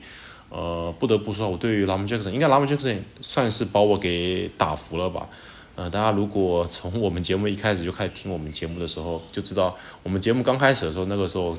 [0.50, 5.28] 呃，不得不说，我对于 Lamar Jackson，应该 Lamar Jackson 算是把我给打服了吧。
[5.76, 11.56] 呃，大家如果从我们节目一开始就开始听我们节目的时候，就知道我们节目刚开始的时候，那个时候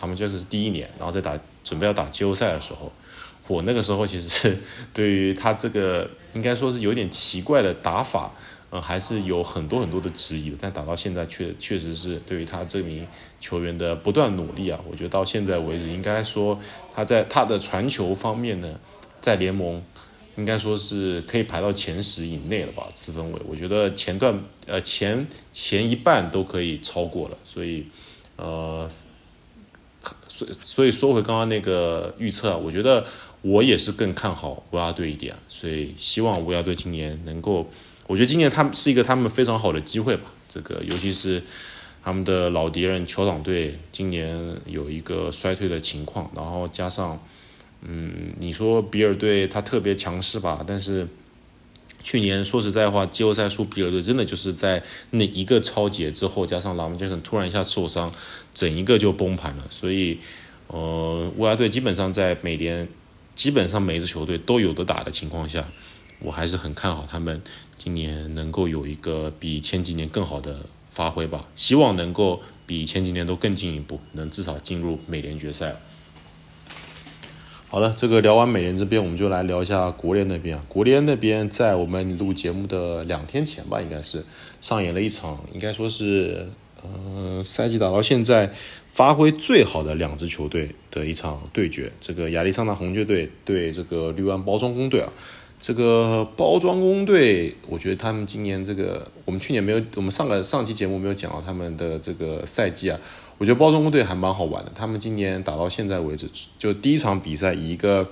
[0.00, 2.90] Lamar Jackson 是第一年，然后在打准备要打季后赛的时候，
[3.46, 4.58] 我那个时候其实是
[4.92, 8.32] 对于他这个应该说是有点奇怪的打法，
[8.72, 13.06] 呃，还是有很多很多的质疑的，但打到现在确确实是对于他这名
[13.38, 16.58] 球员的不断努力啊，我觉得到现在为止，应该说
[16.94, 18.80] 他在他的传球方面呢，
[19.20, 19.82] 在联盟
[20.38, 27.88] 应该说是可以排到前十以内了吧，四分位，我觉得前段呃前前一半都可以超过了，所以
[28.36, 28.88] 呃，
[30.28, 33.04] 所所以说回刚刚那个预测啊，我觉得
[33.42, 37.66] 我也是更看好乌鸦队一点，所以希望乌鸦队今年能够。
[38.06, 41.42] 我觉得今年他们是一个他们非常好的机会吧，这个尤其是
[42.04, 47.24] 他们的老敌人酋长队今年有一个衰退的情况，然后加上，
[47.80, 51.08] 嗯，你说比尔队他特别强势吧，但是
[52.02, 58.12] 去年说实在话，季后赛输比尔队真的就是在那一个超节之后，加上拉姆杰森突然一下受伤，
[58.52, 60.18] 整一个就崩盘了，所以
[60.66, 62.88] 呃乌鸦队基本上在每年
[63.36, 65.68] 基本上每支球队都有的打的情况下。
[66.22, 67.42] 我还是很看好他们
[67.76, 75.76] 今年能够有一个比前几年更好的发挥吧，希望能够比前几年都更进一步，能至少进入美联决赛。
[77.68, 80.64] 好了，这个聊完美联这边，我们就来聊一下国联那边啊。
[80.68, 84.26] 国联那边在我们录节目的两天前吧，应该是
[84.60, 86.50] 上演了一场，应该说是
[86.82, 88.52] 呃赛季打到现在
[88.88, 91.92] 发挥最好的两支球队的一场对决。
[92.02, 95.10] 这个亚利桑那红雀队对这个绿湾包装工队啊。
[95.62, 102.98] 这个包装工队，我觉得他们今年这个，我们去年没有，我们上个上期节目没有讲到他们的这个赛季啊。
[103.38, 108.10] 我觉得包装工队还蛮好玩的，他们今年打到现在为止，就第一场比赛以一个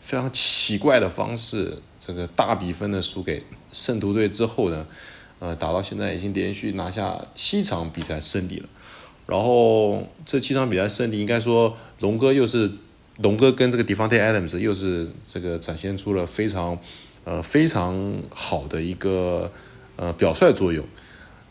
[0.00, 4.88] 非常奇怪的方式，这个大比分的输给圣徒队之后呢，
[5.38, 8.68] 呃，打到现在已经连续拿下七场比赛胜利了。
[9.26, 12.72] 然后这七场比赛胜利，应该说龙哥又是。
[13.20, 16.78] 龙哥跟这个 Devonte Adams 又是这个展现出了非常
[17.24, 19.50] 呃非常好的一个
[19.96, 20.86] 呃表率作用，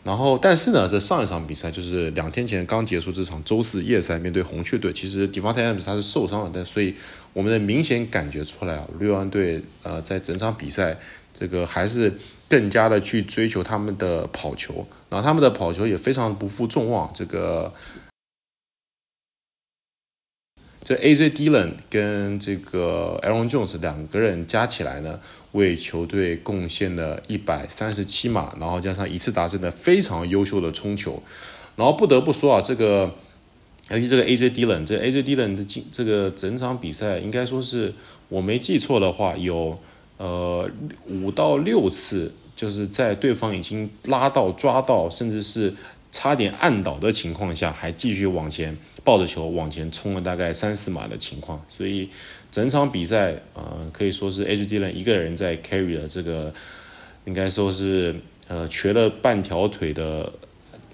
[0.02, 6.94] 然后但是呢，这上一场比赛就是两天前刚结束这场周四夜赛面对红雀队，其实 Devonte Adams 他是受伤了，但所以
[7.34, 10.96] 我们能明显感觉出来啊，绿湾队呃在整场比赛
[11.38, 12.14] 这个还是
[12.48, 17.74] 更加的去追求他们的跑球，然后他们的跑球也非常不负众望，这个。
[20.84, 21.30] 这 A.J.
[21.30, 25.20] Dillon 跟这个 Aaron Jones 两个人加起来呢，
[25.52, 31.22] 为球队贡献了一百三十七码，然后加上一次达阵的非常优秀的冲球，
[31.76, 33.12] 然后不得不说啊，这个
[33.90, 34.50] 尤其这个 A.J.
[34.50, 35.22] Dillon，这 A.J.
[35.24, 37.94] Dillon 的进这个整场比赛应该说是
[38.28, 39.78] 我没记错的话，有
[40.16, 40.70] 呃
[41.06, 45.74] 五到六次就是在对方已经拉到抓到，甚至是
[46.18, 52.10] 差点按倒的情况下，还继续往前抱着球往前冲了大概三四码的情况，所以
[52.50, 56.54] 整场比赛呃可以说是 H D 呢一个人在 carry 了这个，
[57.24, 58.16] 应该说是
[58.48, 60.32] 呃瘸了半条腿的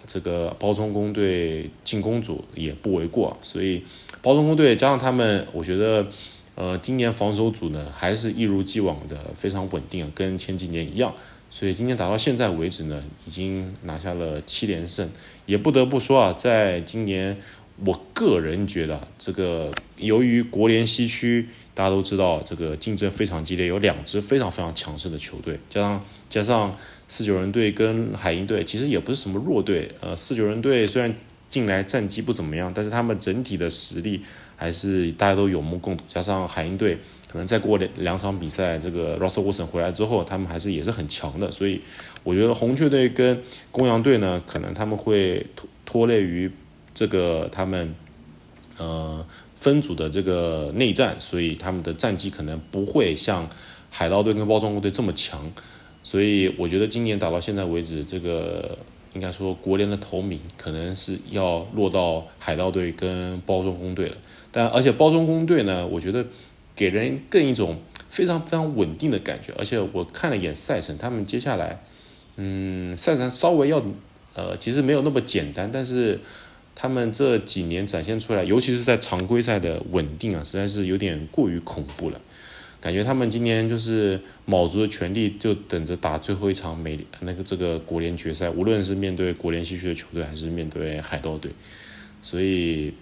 [0.07, 3.85] 这个包装工队进攻组也不为过，所以
[4.21, 6.09] 包装工队加上他们，我觉得
[6.55, 11.15] 呃今年防守组呢还是一如既往的非常稳定，跟前几年一样。
[11.57, 15.09] 所以今天打到现在为止呢，已经拿下了七连胜。
[15.47, 17.37] 也不得不说啊，在今年，
[17.85, 26.77] 我个人觉得这个由于国联西区大家都知道这个竞争非常激烈，有两支非常非常强势的球队，加上加上
[27.07, 29.93] 四九人队跟海鹰队，其实也不是什么弱队。
[30.01, 31.15] 呃，四九人队虽然
[31.49, 34.23] 近来战绩不怎么样，但是他们整体的实力
[34.57, 36.03] 还是大家都有目共睹。
[36.09, 36.99] 加上海鹰队。
[37.35, 41.81] 可能再过两两场比赛，这个 Russell Wilson 回来之后，他们还是也是很强的，所以
[42.23, 46.53] 我觉得红雀队跟公羊队呢，可能他们会拖拖累于
[46.95, 47.97] 这个他们
[48.79, 49.27] 呃
[49.57, 53.51] 分组的这个内战，所以他们的战绩可能不会像
[53.91, 55.51] 海盗队跟包装工队这么强，
[56.05, 58.79] 所以我觉得今年打到现在为止，这个
[59.13, 64.17] 应该说国联的头名可能是要落到海盗队跟包装工队了，
[64.53, 66.27] 但而且包装工队呢，我觉得。
[66.77, 71.85] 给人更一种非常非常稳定的感觉，而且我看了一眼赛程，他们接下来，
[72.37, 73.83] 嗯，赛程稍微要，
[74.35, 76.21] 呃，其实没有那么简单，但是
[76.75, 82.21] 他们这几年展现出来，尤其是在常规赛的稳定啊，实在是有点过于恐怖了。
[82.81, 91.53] 感觉他们今年就是卯足了全力，就等着打最后一场美那个这个国联决赛，无论是面对国联西区的球队，还是面对海盗队，
[92.21, 92.95] 所以。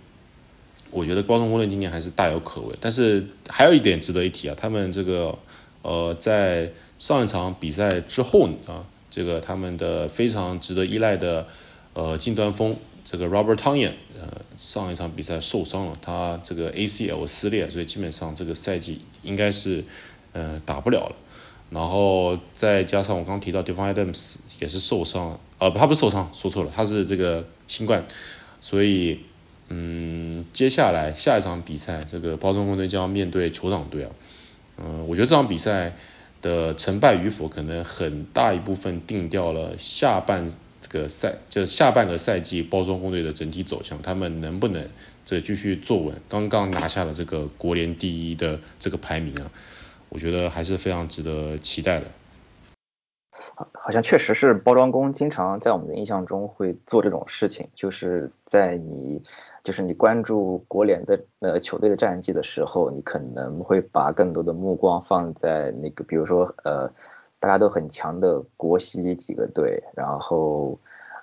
[0.92, 5.38] 我觉得高中工队今年还是大有可为，但是还有一点值得一提啊，他们这个
[5.82, 11.48] 呃在上一场比赛之后啊，这个他们的非常值得依赖的
[11.94, 19.84] 呃近端锋这个 Robert Tonyan 呃上一场比赛受伤了，他这个 ACL 撕裂，所以基本上这个赛季应该是
[20.32, 21.16] 呃打不了了。
[21.70, 28.04] 然后再加上我刚刚提到 Devon Adams 也是受伤了，呃，他不是受伤，说错了，他是这个新冠，
[28.60, 29.20] 所以，
[29.74, 34.10] 嗯，接下来下一场比赛，这个包装工队将要面对酋长队啊，
[34.76, 35.96] 嗯，我觉得这场比赛
[36.42, 40.50] 的成败与否，可能很大一部分定掉了下半
[40.82, 44.86] 这个赛，就下半个赛季包装工队的整体走向，他们能不能
[45.24, 49.50] 这继续坐稳刚刚拿下了这个国联第一的这个排名啊？
[50.10, 52.06] 我觉得还是非常值得期待的。
[53.54, 59.22] 好，好像确实是包装工经常在我们的印象中会做这种事情，就是在你
[59.64, 66.92] 就是你关注国联的呃球队的战绩的时候，你可能会把更多的目光放在那个比如说呃
[67.40, 70.78] 大家都很强的国西几个队，然后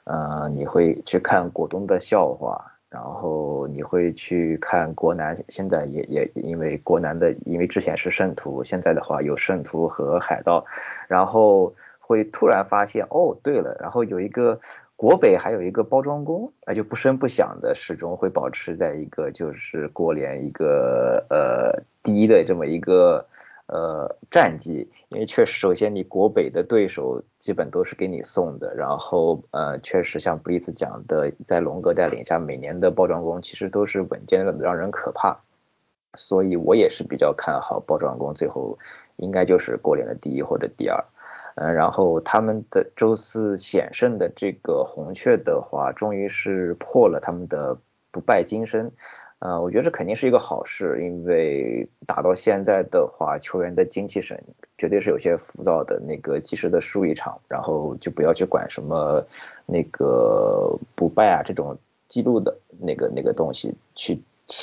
[0.05, 2.73] 呃你会去看果冻的笑话。
[2.89, 10.65] 然后你会去看国南，现在也也因为国南的，因为之前是圣徒，现在的话有圣徒和海盗，
[11.07, 11.71] 然后
[12.09, 14.59] 会突然发现，哦，对了，然后有一个
[14.95, 23.23] 国北，还有一个包装工，那就不声不响的始终会保持在一个就是国联一个呃第一的这么一个。
[23.71, 35.37] 呃，战绩，因为确实，首先你国北的对手基本都是给你送的，然后呃，确实像布里斯讲的，在龙哥带领下，每年的包装工其实都是稳健的，让人可怕，
[36.15, 38.75] 所以我也是比较看好包装工最后
[39.17, 41.05] 应该就是国联的第一或者第二，
[41.61, 47.77] 嗯，然后他们的周四险胜的这个红雀的话，终于是破了他们的
[48.11, 48.89] 不败金身。
[49.39, 54.41] 呃，我觉得这肯定是一个好事，因为打到现在的话，球员的精气神
[54.77, 55.99] 绝对是有些浮躁的。
[55.99, 59.21] 那个及时的输一场，然后就不要去管什么
[59.65, 64.21] 那个不败啊这种记录的那个那个东西，去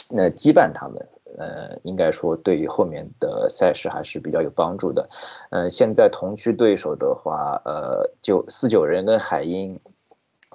[0.09, 1.07] 那羁绊他们。
[1.37, 5.09] 呃，应该说对于后面的赛事还是比较有帮助的。
[5.51, 9.79] 嗯，现在同区对手的话，呃，就四九人跟海鹰。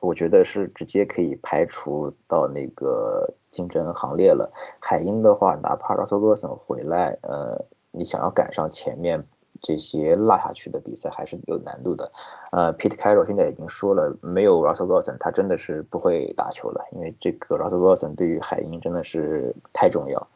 [0.02, 4.52] 我觉得是直接可以排除到那个竞争行列了。
[4.80, 9.24] 海鹰的话，哪怕 Russell Wilson 回来，呃，你想要赶上前面
[9.62, 12.12] 这些落下去的比赛，还是有难度的。
[12.52, 20.28] 呃，Pete Carroll 现在已经说了，没有 Russell Wilson，他真的是不会打球了，因为这个 Russell Wilson 对于海鹰真的是太重要。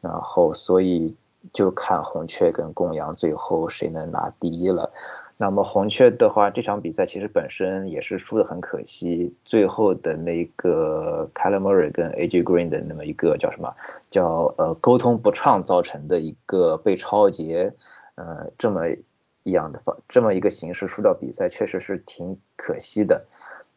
[0.00, 1.14] 然后，所以
[1.52, 4.90] 就看红雀跟公羊最后谁能拿第一了。
[5.40, 13.72] 那么红雀的话，这场比赛其实本身也是输的很可惜，最后的那个 k y l e Murray 跟 AJ Green 的那么一个叫什么，
[14.10, 17.72] 叫呃沟通不畅造成的一个被超截，
[18.18, 18.82] 呃这么
[19.44, 23.24] 一样的方这么一个形式输掉比赛，确实是挺可惜的。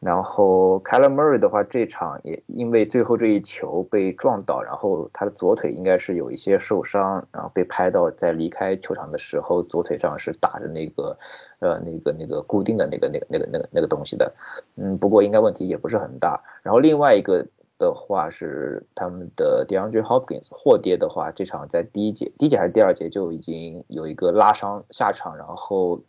[0.00, 11.16] 然后 k y l e Murray 的话，这场也因为最后这一球被撞倒，然后他的左腿应该是有一些受伤，然后被拍到在离开球场的时候，左腿上是打着那个
[11.60, 14.34] 呃那个那个固定的那个那个那个那个那个东西的，
[14.74, 16.42] 嗯，不过应该问题也不是很大。
[16.64, 17.46] 然后另外一个
[17.82, 26.00] 的话是他们的 DeAndre Hopkins 霍爹的话，这场在第一节第一节还是第二节就已经有一个拉伤下场，然后。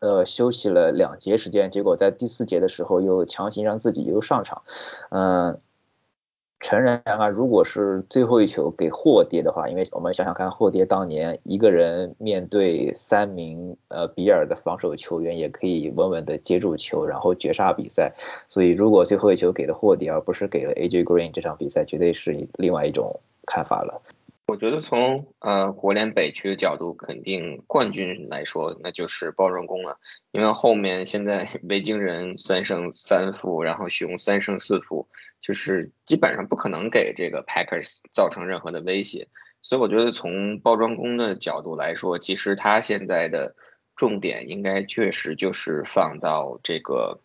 [0.00, 4.62] 呃，休息了两节时间，结果在第四节的时候又强行让自己又上场。
[5.10, 5.58] 嗯，
[6.60, 18.12] 诚然啊，如果是最后一球给霍爹的话，因为我们想想看，霍爹当年一个人面对三名呃比尔的防守球员，也可以稳稳的接住球，然后绝杀比赛。
[18.48, 24.02] 所以如果最后一球给了霍爹，而不是给了 AJ Green，这场比赛绝对是另外一种看法了。
[24.48, 29.98] 我觉得从呃国联北区的角度，肯定冠军来说，那就是包装工了。
[30.30, 35.06] 因为后面现在 维京人三胜三负，然后熊三胜四负，
[35.42, 39.28] 就是基本上不可能给这个 Packers 造成任何的威胁。
[39.60, 43.54] 所以我觉得从包装工的角度来说，其实他现在的
[43.96, 47.20] 重点应该确实就是放到这个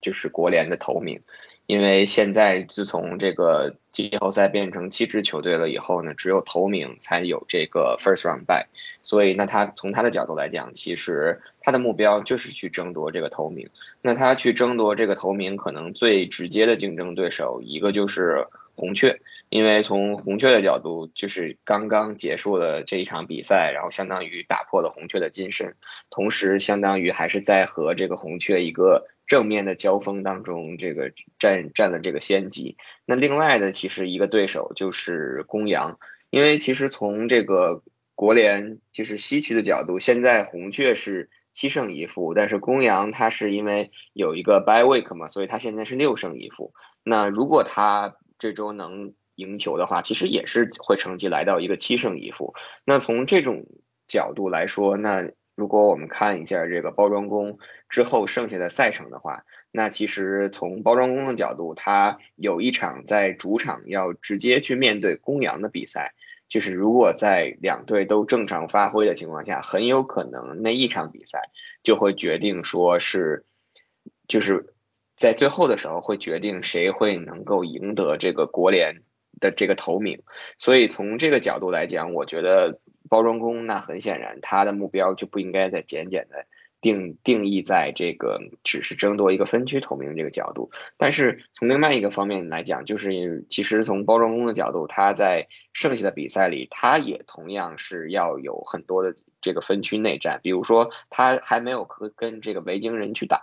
[0.00, 1.22] 就是国联的头名。
[1.66, 8.66] 因为现在自从这个季后赛变成七支球队了以后呢，只有头名才有这个 first round by，
[9.02, 13.68] 所以那他从他的角度来讲，其实他的目标就是去争夺这个头名。
[14.00, 18.46] 那他去争夺这个头名，可能最直接的竞争对手一个就是
[18.76, 25.74] 红雀，因为从红雀的角度，就是刚刚结束了这一场比赛，然后相当于打破了红雀的金身，
[26.10, 29.08] 同时相当于还是在和这个红雀一个。
[29.26, 31.10] 正面的交锋当中，这个
[31.40, 32.76] 占占了这个先机。
[33.04, 35.98] 那另外的其实一个对手就是公羊，
[36.30, 37.82] 因为其实从这个
[38.14, 46.72] 国联就是西区的角度，现在红雀是七胜一负，但是公羊它是因为有一个 by week 嘛，所以它现在是六胜一负。
[47.02, 52.54] 那如果他这周能赢球的话，其实也是会成绩来到一个七胜一负。
[52.84, 53.66] 那从这种
[54.06, 57.58] 角度来说，那如果我们看一下这个包装工
[57.88, 66.14] 之后剩下的赛程的话，那其实从包装工的角度，他有一场在主场要直接去面对公羊的比赛，
[66.48, 71.50] 就是如果在两队都正常发挥的情况下，很有可能那一场比赛
[71.82, 73.44] 就会决定说是，
[74.28, 74.74] 就是
[75.16, 79.02] 在最后的时候会决定谁会能够赢得这个国联。
[79.38, 80.22] 的这个头名，
[80.56, 86.46] 所以从这个角度来讲，我觉得包装工那很显然他的目标就不应该再简简的
[86.80, 90.70] 定定义在这个只是争夺一个分区头名这个角度。
[90.96, 103.42] 但是从另外一个方面来讲，就是其实从包装工的角度，他在剩下的比赛里，他也同样是要有很多的这个分区内战，比如说他还没有和跟这个维京人去打，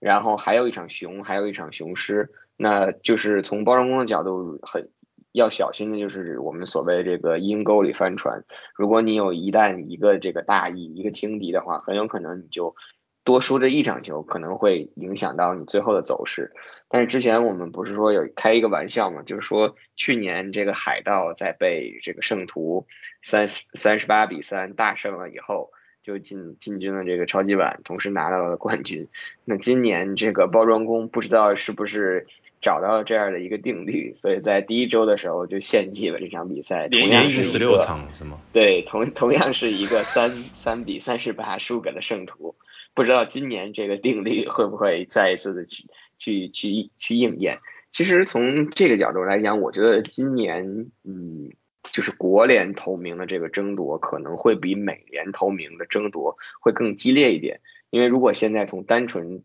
[0.00, 4.90] 然后还有一场熊，还有一场雄狮，那就是从包装工的角度很。
[5.32, 8.42] 要小心的就是我们所谓这个阴沟里翻船。
[8.74, 12.74] 如果你有一旦一个这个大意一个轻敌的话，很有可能你就
[13.22, 16.52] 多输这一场球，可能会影响到你最后的走势。
[16.88, 22.88] 但是之前我们不是说有开一个玩笑嘛，就是说去年这个海盗在被这个圣徒
[23.22, 25.70] 三三十八比三大胜了以后。
[26.02, 29.08] 就进进军了这个超级碗，同时拿到了冠军。
[29.44, 32.26] 那今年这个包装工不知道是不是
[32.60, 36.88] 找到了这样的一个定律，所以在第一周的时候就献祭了这场比赛。
[36.88, 38.38] 同样是十六场是吗？
[38.52, 42.54] 对，同同样是一个三三比三十八输给了圣徒。
[42.94, 45.84] 不知道今年这个定律会不会再一次的去
[46.16, 47.60] 去去去应验？
[47.90, 51.50] 其实从这个角度来讲，我觉得今年嗯。
[51.92, 57.60] 就是国联头名的这个争夺可能会比美联头名的争夺会更激烈一点，
[57.90, 59.42] 因为如果现在从单纯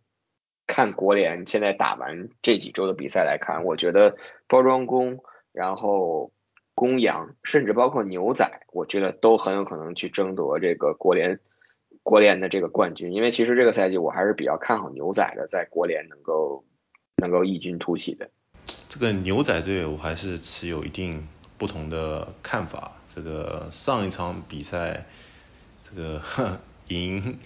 [0.68, 4.18] 看国联现在打完这几周的比赛来看，我觉得
[4.48, 6.32] 包装工，然后
[6.74, 11.40] 公羊，甚至包括牛仔，我觉得都很有可能去争夺这个国联
[12.04, 16.64] 国联的这个冠军，因为其实这个赛季我还是比较看好牛仔的，在国联能够
[17.18, 18.30] 能够异军突起的。
[18.90, 21.28] 这个牛仔队我还是持有一定。
[21.58, 22.92] 不同的看法。
[23.14, 25.06] 这个上一场比赛，
[25.90, 26.22] 这个
[26.90, 27.38] 赢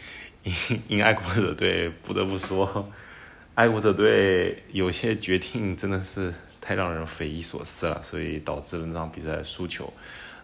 [0.44, 2.90] 赢赢爱国者队，不得不说，
[3.54, 9.94] 爱国者队有些决定真的是太让人匪夷所思了，所以导致了那场比赛输球。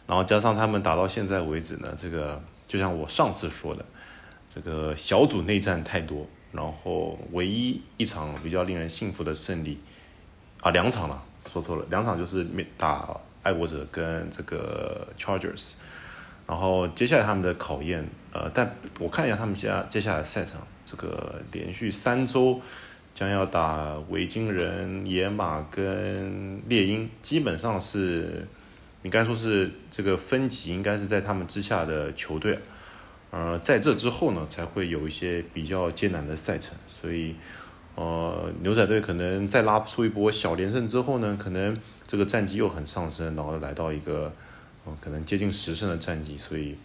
[0.06, 3.84] 然后加上他们打到现在为止呢，这个就像我上次说的，
[4.54, 9.80] 这个小组内战太多，然后唯一一场比较令人信服的胜利
[10.62, 13.22] 啊，两场了，说错了，两场就是面打。
[13.46, 15.74] 爱国者跟这个 Chargers，
[16.48, 22.62] 然后接下来他们的考验，呃，但我看一下他们下接下来的赛程，这个连续三周
[23.14, 28.48] 将要打维京人、野马跟猎鹰，基本上是
[29.04, 32.58] 应该说是这个分级应该是在他们之下的球队，
[33.30, 37.36] 呃，在这之后呢才会有一些比较艰难的赛程，所以。
[37.96, 41.78] 呃，牛仔队可能再拉出一波小连胜之后呢，可能
[42.08, 44.34] 这个战绩又很上升，然后来到一个
[44.86, 46.78] 呃可能接近十胜的战绩，所以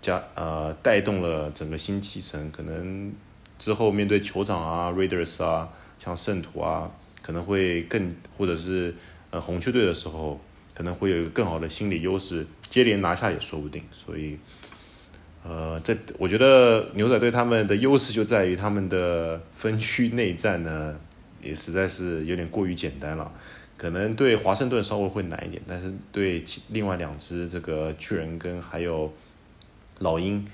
[0.00, 3.12] 加呃带动了整个新气神，可能
[3.58, 6.90] 之后面对酋长啊、Raiders 啊、像圣徒啊，
[7.20, 8.94] 可能会更或者是
[9.30, 10.40] 呃红雀队的时候，
[10.74, 14.38] 可能会有一个更好的心理优势，接连拿下也说不定，所以。
[15.46, 20.98] 呃，这我觉得牛仔队他们的优势就在于他们的分区内战呢，
[21.42, 23.30] 也实在是有点过于简单了。
[23.76, 29.12] 可能对华盛顿稍微会难一点，但是对另外两支这个巨人跟还有
[29.98, 30.46] 老鹰，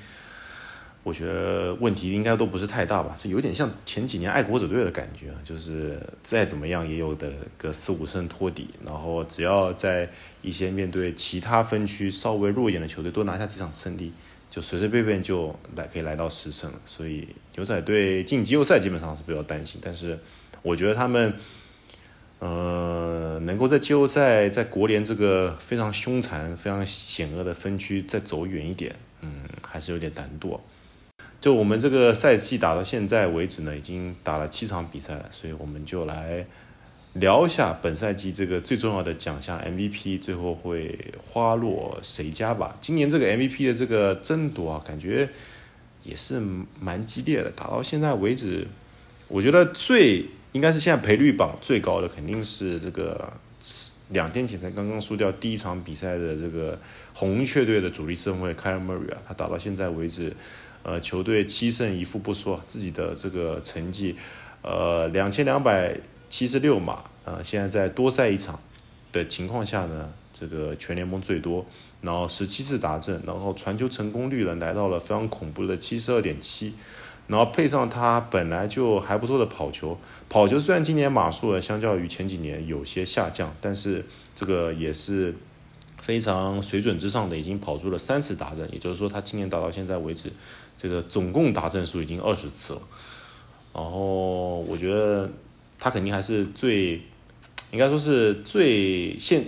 [1.05, 3.14] 我觉得问题应该都不是太大吧。
[3.16, 10.09] 这有点像前几年爱国者队的感觉，就是再怎么样也有的个四五胜托底，然后只要在
[10.43, 14.12] 一些面对其他分区稍微弱一点的球队多拿下几场胜利。
[14.51, 20.19] 就随随便便就来可以来到十胜了，所以牛仔队进季后赛基本上是比较担心，但是
[20.63, 21.35] 我觉得他们
[22.41, 30.61] 呃能够在季后赛在国联这个非常凶残、非常险恶的分区再走远一点，嗯，还是有点难度。
[31.41, 36.47] 就我们这个赛季打到现在为止呢，已经打了七场比赛了，所以我们就来。
[37.13, 42.79] 聊一下本赛季这个最重要的奖项 MVP 最后会花落谁家吧。
[42.81, 45.29] 今年这个 MVP 的这个争夺啊，感觉
[46.05, 46.41] 也是
[46.81, 47.51] 蛮激烈的。
[47.51, 48.69] 打到现在为止，
[49.27, 53.33] 我觉得最应该是现在赔率榜最高的肯定是这个
[54.09, 56.79] 两天前才刚刚输掉第一场比赛的这个
[57.13, 60.37] 红雀队的主力身位 Kyle Murray 啊，他打到现在为止，
[60.85, 64.15] 呃，球队七胜一负不说，自己的这个成绩，
[64.63, 65.99] 呃，两千两百。
[66.31, 68.61] 七十六码，呃，现在在多赛一场
[69.12, 71.66] 的情况下呢，这个全联盟最多，
[72.01, 76.72] 然后十七次达阵，然后传球成功率呢来到了非常恐怖的七十二点七，
[77.26, 84.07] 然后配上他本来就还不错的跑球，跑球虽然今年码数呢相较于前几年有些下降，但是
[84.37, 85.35] 这个也是
[85.99, 90.33] 非常水准之上的，已经跑出了三次达阵，也就是说他今年打到现在为止，
[90.78, 92.83] 这个总共达阵数已经二十次了，
[93.74, 95.31] 然后我觉得
[95.81, 97.01] 他肯定还是最。
[97.72, 99.45] 应该说是最现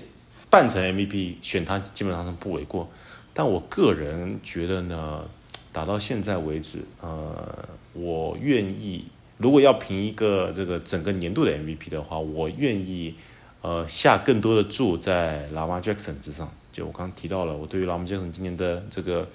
[0.49, 2.89] 半程 MVP 选他基本上是不为过，
[3.35, 5.25] 但我个人觉得呢，
[5.73, 9.07] 打到现在为止，呃，我愿意
[9.39, 13.17] 如果要评一个这个整个年度的 MVP 的话，我愿意
[13.63, 16.53] 呃下更多的注在 Lamar Jackson 之上。
[16.71, 19.29] 就我刚刚提到了，我对于 Lamar Jackson 今年的这个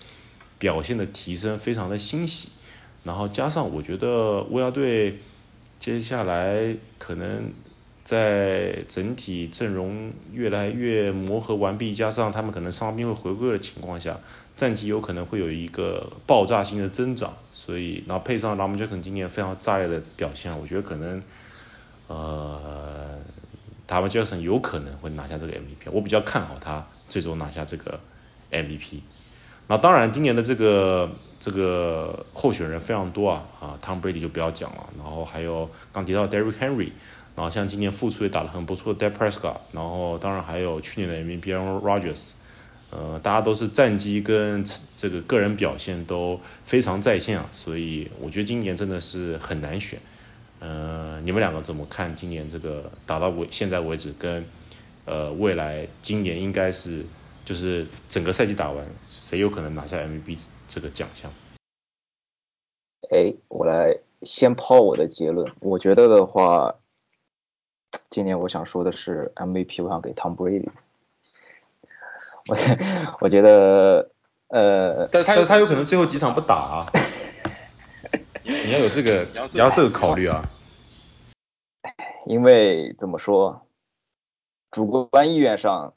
[0.60, 2.48] 表现的提升非常的欣喜，
[3.04, 5.20] 然后加上我觉得乌鸦队
[5.80, 7.52] 接下来可能。
[8.08, 14.18] 在整体阵容越来越磨合完毕，加上他们可能伤兵会回归的情况下，
[14.56, 17.34] 战绩有可能会有一个爆炸性的增长。
[17.54, 21.22] 所以，然后配上拉姆杰克今年非常炸裂的表现，我觉得可能，
[22.08, 23.20] 呃，
[23.86, 25.92] 达文杰克有可能会拿下这个 MVP。
[25.92, 28.00] 我比较看好他最终拿下这个
[28.52, 29.02] MVP。
[29.68, 36.92] 那当然，今年的这个这个候选人非常多啊，啊，Tom Brady 就不要讲了，然后还有刚提到 Derrick Henry。
[37.36, 42.30] 然后像今年复出也打得很不错的 d e p r e s c o t 然后当然还有去年的 MVP Aaron Rodgers，
[42.90, 44.66] 呃，大家都是战绩跟
[44.96, 50.00] 这个个人表现都非常在线啊，所以我觉得今年真的是很难选。
[50.60, 54.44] 呃，你们两个怎么看今年这个打到为现在为止跟
[55.06, 57.06] 呃未来今年应该是
[57.48, 60.38] 就是整个赛季打完谁有可能拿下 MVP
[60.68, 61.32] 这个奖项？
[63.10, 66.76] 哎，我来先抛我的结论，我觉得的话。
[68.10, 70.70] 今年我想说的是 MVP，我想给 Tom Brady。
[72.48, 72.58] 我
[73.22, 74.12] 我觉得，
[74.48, 76.92] 呃，但他他有可能最后几场不打啊。
[78.44, 80.50] 你要有这个，你要这个考虑啊。
[82.26, 83.66] 因为怎么说，
[84.70, 85.94] 主观意愿上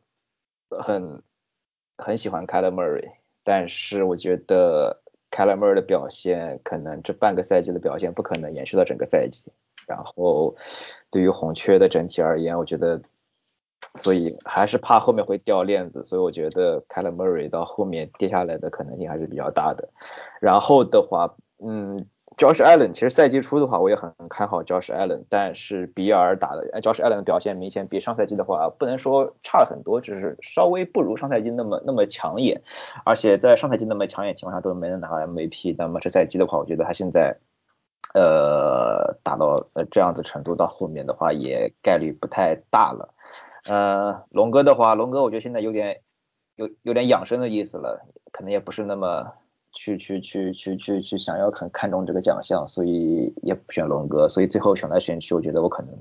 [0.68, 1.22] 很
[2.00, 3.10] 很喜欢 Kyler Murray，
[3.44, 9.42] 但是我觉得 Kyler Murray 的表现可能这半个赛季的表现不可能延续到整个赛季。
[9.86, 10.54] 然后，
[11.10, 13.02] 对于红雀的整体而言，我觉得，
[13.96, 19.88] 所以还是怕后面会掉链子，所以我觉得 k y l Murray 到后面跌下来的可能性还是比较大的。
[20.40, 22.06] 然后的话，嗯
[22.40, 32.62] ，Josh Allen 其实赛季初的话我也很看好 Josh Allen，但是比尔打的 Josh Allen 的表现明显比上赛季的话不能说差了很多，只是稍微不如上赛季那么那么抢眼，
[33.04, 37.36] 而且在上赛季那么抢眼情况下都没能拿到 MVP，那么这赛季的话，我觉得他现在。
[38.12, 43.14] 呃，打到呃这样子程度，到后面的话也概率不太大了。
[43.68, 46.00] 呃，龙哥的话，龙哥我觉得现在有点
[46.56, 49.34] 有有点养生的意思了，可能也不是那么
[49.72, 55.94] 去去去去去去想要很看重这个奖项，所以也不选龙哥，所以最后选来选去，我觉得我可能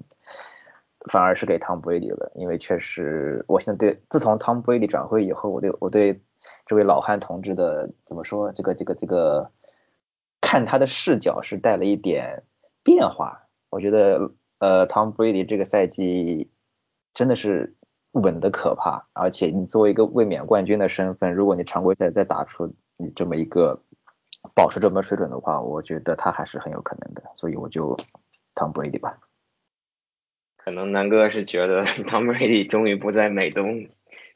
[1.11, 6.21] 反而是给汤布雷迪了，因为确实我现在对自从汤布雷迪转会以后，我对我对
[6.65, 9.51] 这位老汉同志的怎么说这个这个这个。
[10.41, 12.43] 看他的视角是带了一点
[12.81, 16.49] 变化，我觉得呃，Tom Brady 这个赛季
[17.13, 17.75] 真的是
[18.13, 23.81] 稳的可怕，而且你作为一个卫冕冠军的身份，如果你常规赛再打出你这么一个
[24.53, 27.95] 保持这么水准的话，我觉得他还是很有可能的，所以我就
[28.53, 29.17] Tom Brady 吧。
[30.57, 33.87] 可能南哥是觉得 Tom Brady 终于不在美东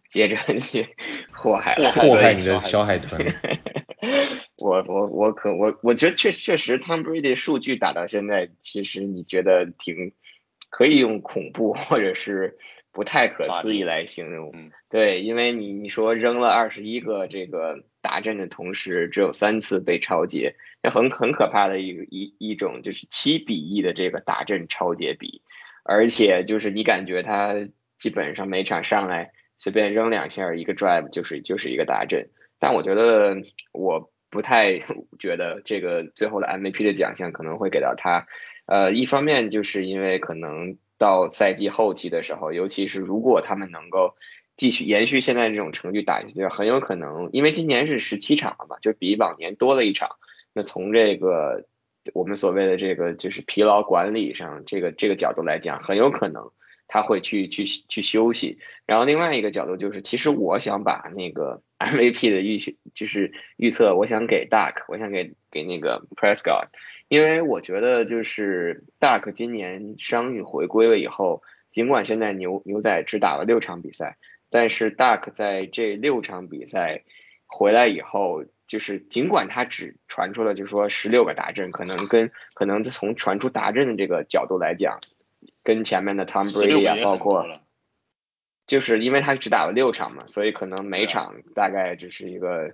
[0.08, 0.96] 接着去
[1.36, 3.20] 祸害了祸害你的小海豚。
[4.58, 10.14] 我我我可我我觉得确确实，Tom Brady 数据打到现在，其实你觉得挺
[10.70, 12.58] 可以用恐怖或者是
[12.94, 14.54] 不太可思议来形容。
[14.90, 25.42] 对，因为你你说扔了二十一个这个打阵的同时，只有三次被超节，那很很可怕的一一一种就是七比一的这个打阵超节比，
[25.84, 27.56] 而且就是你感觉他
[27.98, 32.30] 基本上每场上来随便扔两下一个 drive 就是就是一个打阵。
[32.60, 33.36] 但我觉得
[33.74, 34.80] 我不太
[35.20, 38.28] 觉得这个最后的 MVP 的奖项可能会给到他，
[38.68, 44.16] 呃，一方面就是因为可能到赛季后期的时候，尤其是如果他们能够
[44.56, 50.16] 继续延续现在这种成绩打下去，很有可能，因为今年是十七场了嘛，就比往年多了一场。
[50.54, 51.66] 那从这个
[52.14, 56.52] 我们所谓的这个就是疲劳管理上这个这个角度来讲，很有可能。
[56.86, 62.60] 他会去去去休息，然后另外一个角度就是，其实我想把那个 MVP 的预
[62.94, 66.68] 就是预测，我想给 Duck，我想给给那个 Prescott，
[67.08, 74.18] 因为我觉得就是 Duck 今年伤愈回归了以后，尽管现在牛牛仔只打了六场比赛，
[74.50, 77.04] 但是 Duck 在这六场比赛
[77.46, 85.00] 回来以后，就是尽管他只传出了就是说十六个达阵，可能跟可能从传出达阵的这个角度来讲，
[85.64, 87.48] 跟前面的 Tom Brady 啊，包括，
[88.68, 92.74] 就是因为他只打了六场嘛，所以可能每场大概只是一个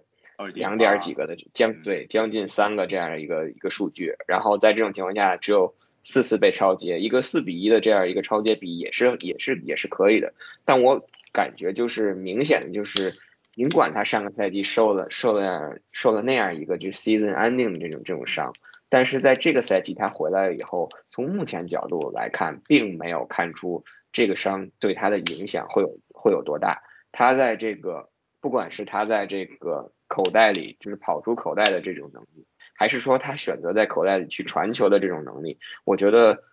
[0.53, 5.75] 两点几个的将对将近三个这样的一个一个数据，然后在这种情况下只有。
[6.01, 10.33] 四次被超接，一个四比一的这样一个超接比也是也是也是可以的，
[10.63, 13.13] 但我感觉就是明显的就是，
[13.51, 18.53] 尽管他上个赛季受了受了受了那样一个就是 season ending 的这种这种伤，
[18.87, 26.82] 但是在这个赛季他回来了以后，从目前角度来看，并没有看出这个伤对他的影响会有会有多大。
[27.12, 28.10] 他在这个
[28.41, 32.45] 不管是他在这个口袋里就是跑出口袋的这种能力。
[32.74, 36.45] 还是说他选择在口袋里去传球的这种能力，我觉得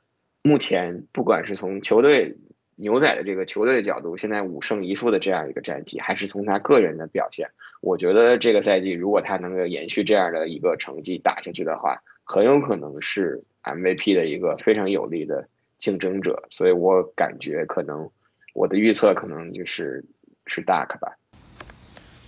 [0.43, 2.37] 目前不管是从球队
[2.75, 7.51] 牛仔的这个球队的角度，现在五胜一负的这样一个战绩，还是从他个人的表现，
[7.81, 15.49] 我觉得这个赛季如果他能够延续这样的一个成绩打下去的话，很有可能是 MVP 的一个非常有力的
[15.87, 16.43] 竞争者。
[16.51, 18.11] 所以我感觉可能
[18.55, 20.05] 我的预测可能就是
[20.47, 21.16] 是 Duck 吧。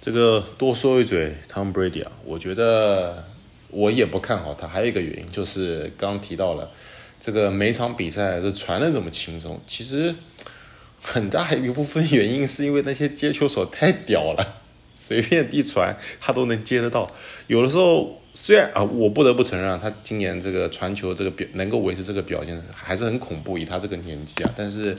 [0.00, 3.24] 这个多说一嘴，Tom Brady 啊，我觉得。
[3.70, 6.70] 我也不看好他，还有一个原因就是刚提到了，
[7.20, 10.14] 这个每场比赛都传的这么轻松，其实
[11.02, 14.62] 很大一部分原因是因为那些接球手太屌了，
[14.94, 17.10] 随便一传他都能接得到。
[17.46, 24.96] 有的时候虽然啊，我不得不承认他今年这个传球这个表能够维持这个表现还是很恐怖，以他这个年纪啊，但是。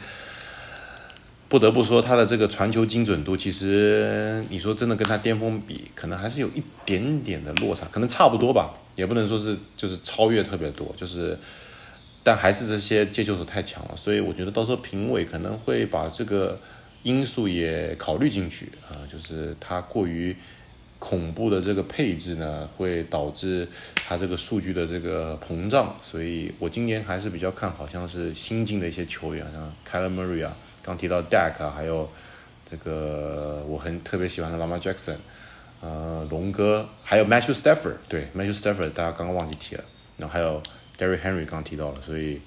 [1.47, 11.39] 不得不说，他的这个传球精准度，其实你说真的跟他巅峰比，可能还是有一点点的落差，可能差不多吧，也不能说是就是超越特别多，就是，
[12.21, 16.59] 但还是这些接球手太强了，所以我觉得到时候评委可能会把这个
[17.01, 20.35] 因素也考虑进去啊，就是他过于。
[20.99, 32.09] 恐怖的这个配置呢，会导致它这个数据的这个膨胀，所以我今年还是比较看好像是新进的一些球员，像 Kyle Murray 啊，刚提到 Dak，还有
[32.69, 35.17] 这个我很特别喜欢的 Lama Jackson，
[35.81, 39.85] 呃，龙哥，还有 Matthew Stafford，对，Matthew Stafford 大家刚刚忘记提了，
[40.17, 40.61] 然后还有
[40.97, 42.41] Derrick Henry 刚提到了，所以。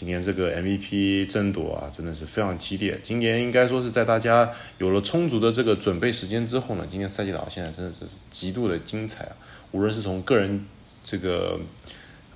[0.00, 2.98] 今年这个 MVP 争夺啊，真的是非常激烈。
[3.02, 9.36] 今年应该说是在大家有了充足的这个准备时间之后呢，今年赛季打到现在真的是极度的精彩啊！
[9.72, 10.64] 无论是从个人
[11.02, 11.60] 这个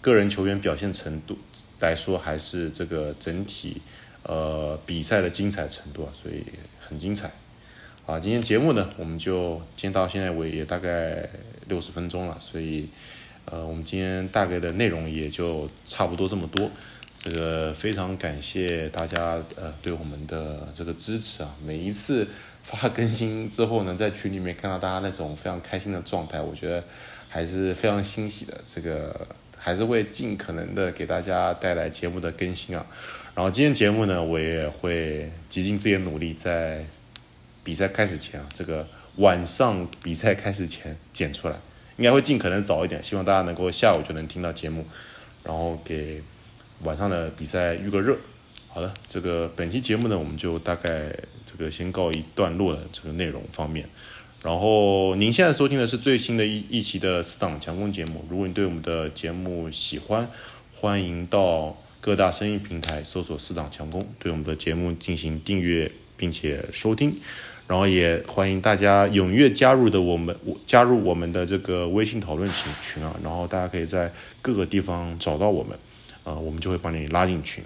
[0.02, 1.38] 个人球员表现程度
[1.80, 3.80] 来说，还是这个整体
[4.24, 6.44] 呃比赛的精彩程度啊，所以
[6.86, 7.32] 很精彩。
[8.04, 11.30] 啊，今天节目呢，我们就今天到现在为也大概
[11.66, 12.90] 六十分钟了，所以
[13.46, 16.70] 呃我们今天大概的内容也就差不多这么多。
[17.24, 22.28] 这个非常感谢大家呃对我们的这个支持啊，每一次
[22.62, 26.84] 发更新之后呢，在群里面看到大家那种非常开心的状态，我觉得
[27.30, 28.60] 还是非常欣喜的。
[28.66, 32.84] 这个 还是会尽可能的给大家带来节目的更新啊。
[33.34, 36.84] 然后今天节目呢，我也会极尽自己的努力，在
[37.62, 41.56] 比赛开始前啊，这个晚上比赛开始前剪出来，
[41.96, 44.84] 应该会尽可能早一点，希望大家能够下午就能听到节目，
[45.42, 46.22] 然后给。
[46.84, 48.18] 晚上的比赛预个热，
[48.68, 51.16] 好的，这个本期节目呢，我们就大概
[51.46, 53.88] 这个先告一段落了这个内容方面。
[54.42, 58.22] 然后您现在收听的是最新的一一期的四档强攻节目。
[58.28, 60.28] 如果你对我们的节目喜欢，
[60.78, 67.16] 欢迎到各大声音平台搜索四档强攻，对我们的节目进行订阅并且收听。
[67.66, 74.12] 然后也欢迎大家踊跃加入的我们加入我们的这个微信讨论群群啊，然后大家可以在
[74.42, 75.78] 各个地方找到我们。
[76.24, 77.62] 啊，我们就会把你拉进群。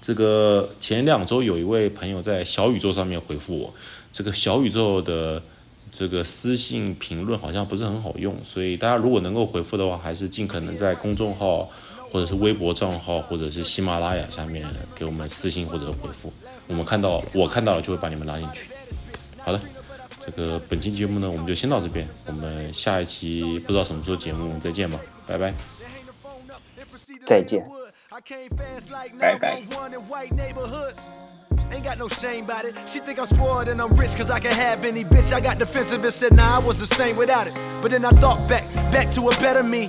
[0.00, 3.74] 这个前两周有一位朋友在小宇宙上面回复我，
[4.12, 5.42] 这个小宇宙的
[5.90, 11.70] 这个私信评论好像不是很好用，所以大家如果能够回复的话，还是尽可能在公众号
[12.12, 16.32] 或者是微博账号或者是喜马拉雅下面给我们私信或者回复，
[16.68, 18.68] 我们看到我看到了就会把你们拉进去。
[19.38, 19.60] 好的，
[20.24, 25.75] 这个本期节目呢我们就先到这边，我们下一期不知道什么时候节目再见吧，拜拜。
[27.25, 27.65] 再见，
[29.19, 29.61] 拜拜。
[31.71, 32.75] Ain't got no shame about it.
[32.85, 35.31] She think I'm spoiled and I'm rich cause I can have any bitch.
[35.31, 37.53] I got defensive and said, nah, I was the same without it.
[37.81, 39.87] But then I thought back, back to a better me.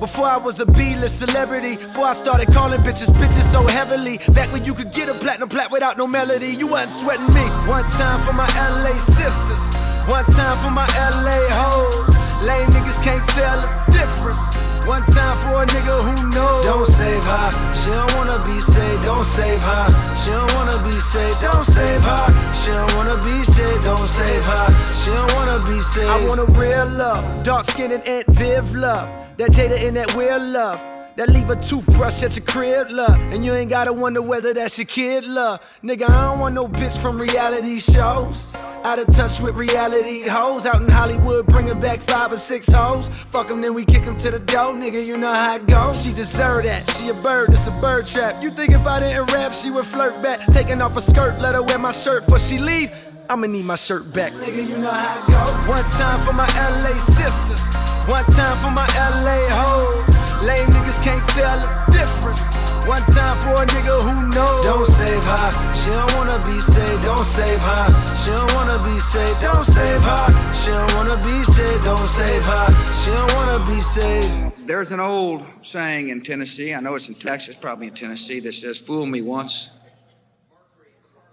[0.00, 4.16] Before I was a B-list celebrity, before I started calling bitches bitches so heavily.
[4.32, 7.44] Back when you could get a platinum plat without no melody, you wasn't sweating me.
[7.68, 9.60] One time for my LA sisters,
[10.08, 12.16] one time for my LA hoes.
[12.46, 14.40] Lame niggas can't tell the difference.
[14.85, 16.65] One time for a nigga who knows.
[16.65, 17.73] Don't save her.
[17.73, 19.03] She don't wanna be saved.
[19.03, 20.15] Don't save her.
[20.15, 21.39] She don't wanna be saved.
[21.39, 22.53] Don't save her.
[22.53, 23.83] She don't wanna be saved.
[23.83, 24.65] Don't save her.
[24.93, 26.09] She don't wanna be saved.
[26.09, 27.43] I want a real love.
[27.43, 29.07] Dark skinned and Aunt Viv love.
[29.37, 30.92] That Jada in that real love.
[31.15, 33.19] That leave a toothbrush at your crib, love.
[33.31, 35.59] And you ain't gotta wonder whether that's your kid, love.
[35.83, 38.43] Nigga, I don't want no bitch from reality shows.
[38.83, 40.65] Out of touch with reality hoes.
[40.65, 43.09] Out in Hollywood, bringing back five or six hoes.
[43.31, 45.05] Fuck them, then we kick them to the door, nigga.
[45.05, 46.03] You know how it goes.
[46.03, 46.89] She deserve that.
[46.97, 48.41] She a bird, it's a bird trap.
[48.41, 50.47] You think if I didn't rap, she would flirt back.
[50.47, 52.91] Taking off her skirt, let her wear my shirt before she leave.
[53.29, 54.33] I'ma need my shirt back.
[54.33, 55.69] Nigga, you know how it go.
[55.69, 57.61] One time for my LA sisters.
[58.07, 60.12] One time for my LA hoes.
[60.43, 62.41] Lame niggas can't tell the difference.
[62.85, 64.63] One time for a nigga who knows.
[64.63, 65.73] Don't save her.
[65.73, 67.01] She don't wanna be saved.
[67.01, 68.17] Don't save her.
[68.17, 69.39] She don't wanna be saved.
[69.39, 70.53] Don't save her.
[70.53, 71.83] She don't wanna be saved.
[71.83, 72.65] Don't save her.
[73.01, 74.67] She don't wanna be saved.
[74.67, 78.53] There's an old saying in Tennessee, I know it's in Texas, probably in Tennessee, that
[78.53, 79.69] says, Fool me once,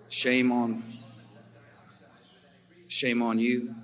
[0.09, 0.83] shame on
[2.89, 3.75] shame on you.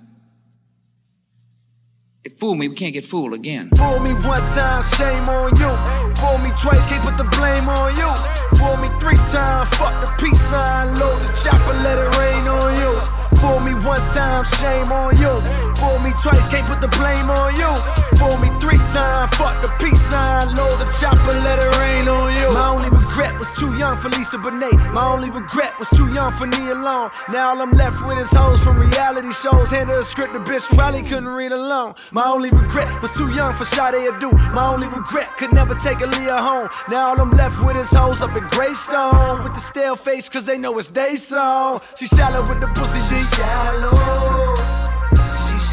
[2.29, 3.69] Fool me, we can't get fooled again.
[3.75, 6.15] Fool me one time, shame on you.
[6.15, 8.11] Fool me twice, can't put the blame on you.
[8.57, 12.75] Fool me three times, fuck the peace sign, load the chopper, let it rain on
[12.81, 13.37] you.
[13.39, 15.66] Fool me one time, shame on you.
[15.77, 17.69] Fool me twice, can't put the blame on you.
[18.17, 22.35] Fool me three times, fuck the peace sign, load the chopper, let it rain on
[22.35, 22.49] you.
[22.51, 24.73] My only regret was too young for Lisa Bonet.
[24.91, 27.11] My only regret was too young for Nia Long.
[27.29, 29.69] Now all I'm left with is hoes from reality shows.
[29.69, 31.93] Hand her a script, the bitch probably couldn't read alone.
[32.11, 34.33] My only regret was too young for Sade Adu.
[34.53, 36.69] My only regret could never take a Leah home.
[36.89, 39.43] Now all I'm left with is hoes up in Greystone.
[39.43, 41.81] With the stale face, cause they know it's they song.
[41.95, 44.46] She shallow with the pussy, she shallow.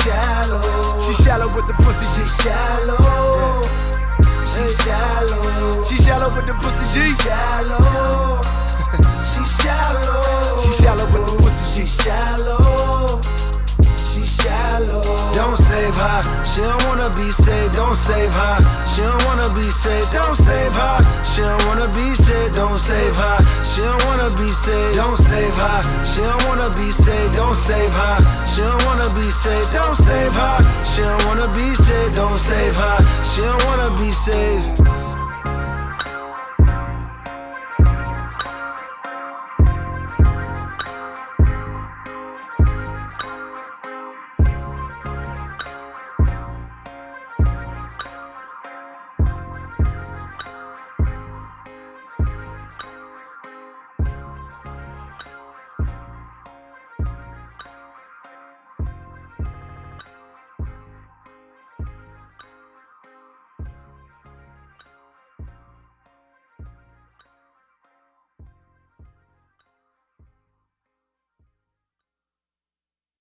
[0.04, 1.00] She shallow.
[1.00, 3.62] She shallow with the pussy, she shallow.
[4.44, 5.82] She shallow.
[5.84, 8.42] She shallow with the pussy, she shallow.
[9.24, 10.60] she shallow.
[10.60, 12.63] She shallow with the pussy, she shallow.
[15.94, 16.44] Save her.
[16.44, 17.74] She don't wanna be saved.
[17.74, 18.86] Don't save her.
[18.86, 20.12] She don't wanna be saved.
[20.12, 21.24] Don't save her.
[21.24, 22.54] She don't wanna be saved.
[22.54, 23.38] Don't save her.
[23.64, 24.96] She don't wanna be saved.
[24.96, 26.04] Don't save her.
[26.04, 27.34] She don't wanna be saved.
[27.34, 28.46] Don't save her.
[28.46, 29.72] She don't wanna be saved.
[29.72, 30.84] Don't save her.
[30.84, 32.14] She don't wanna be saved.
[32.14, 32.96] Don't save her.
[33.24, 34.93] She don't wanna be saved.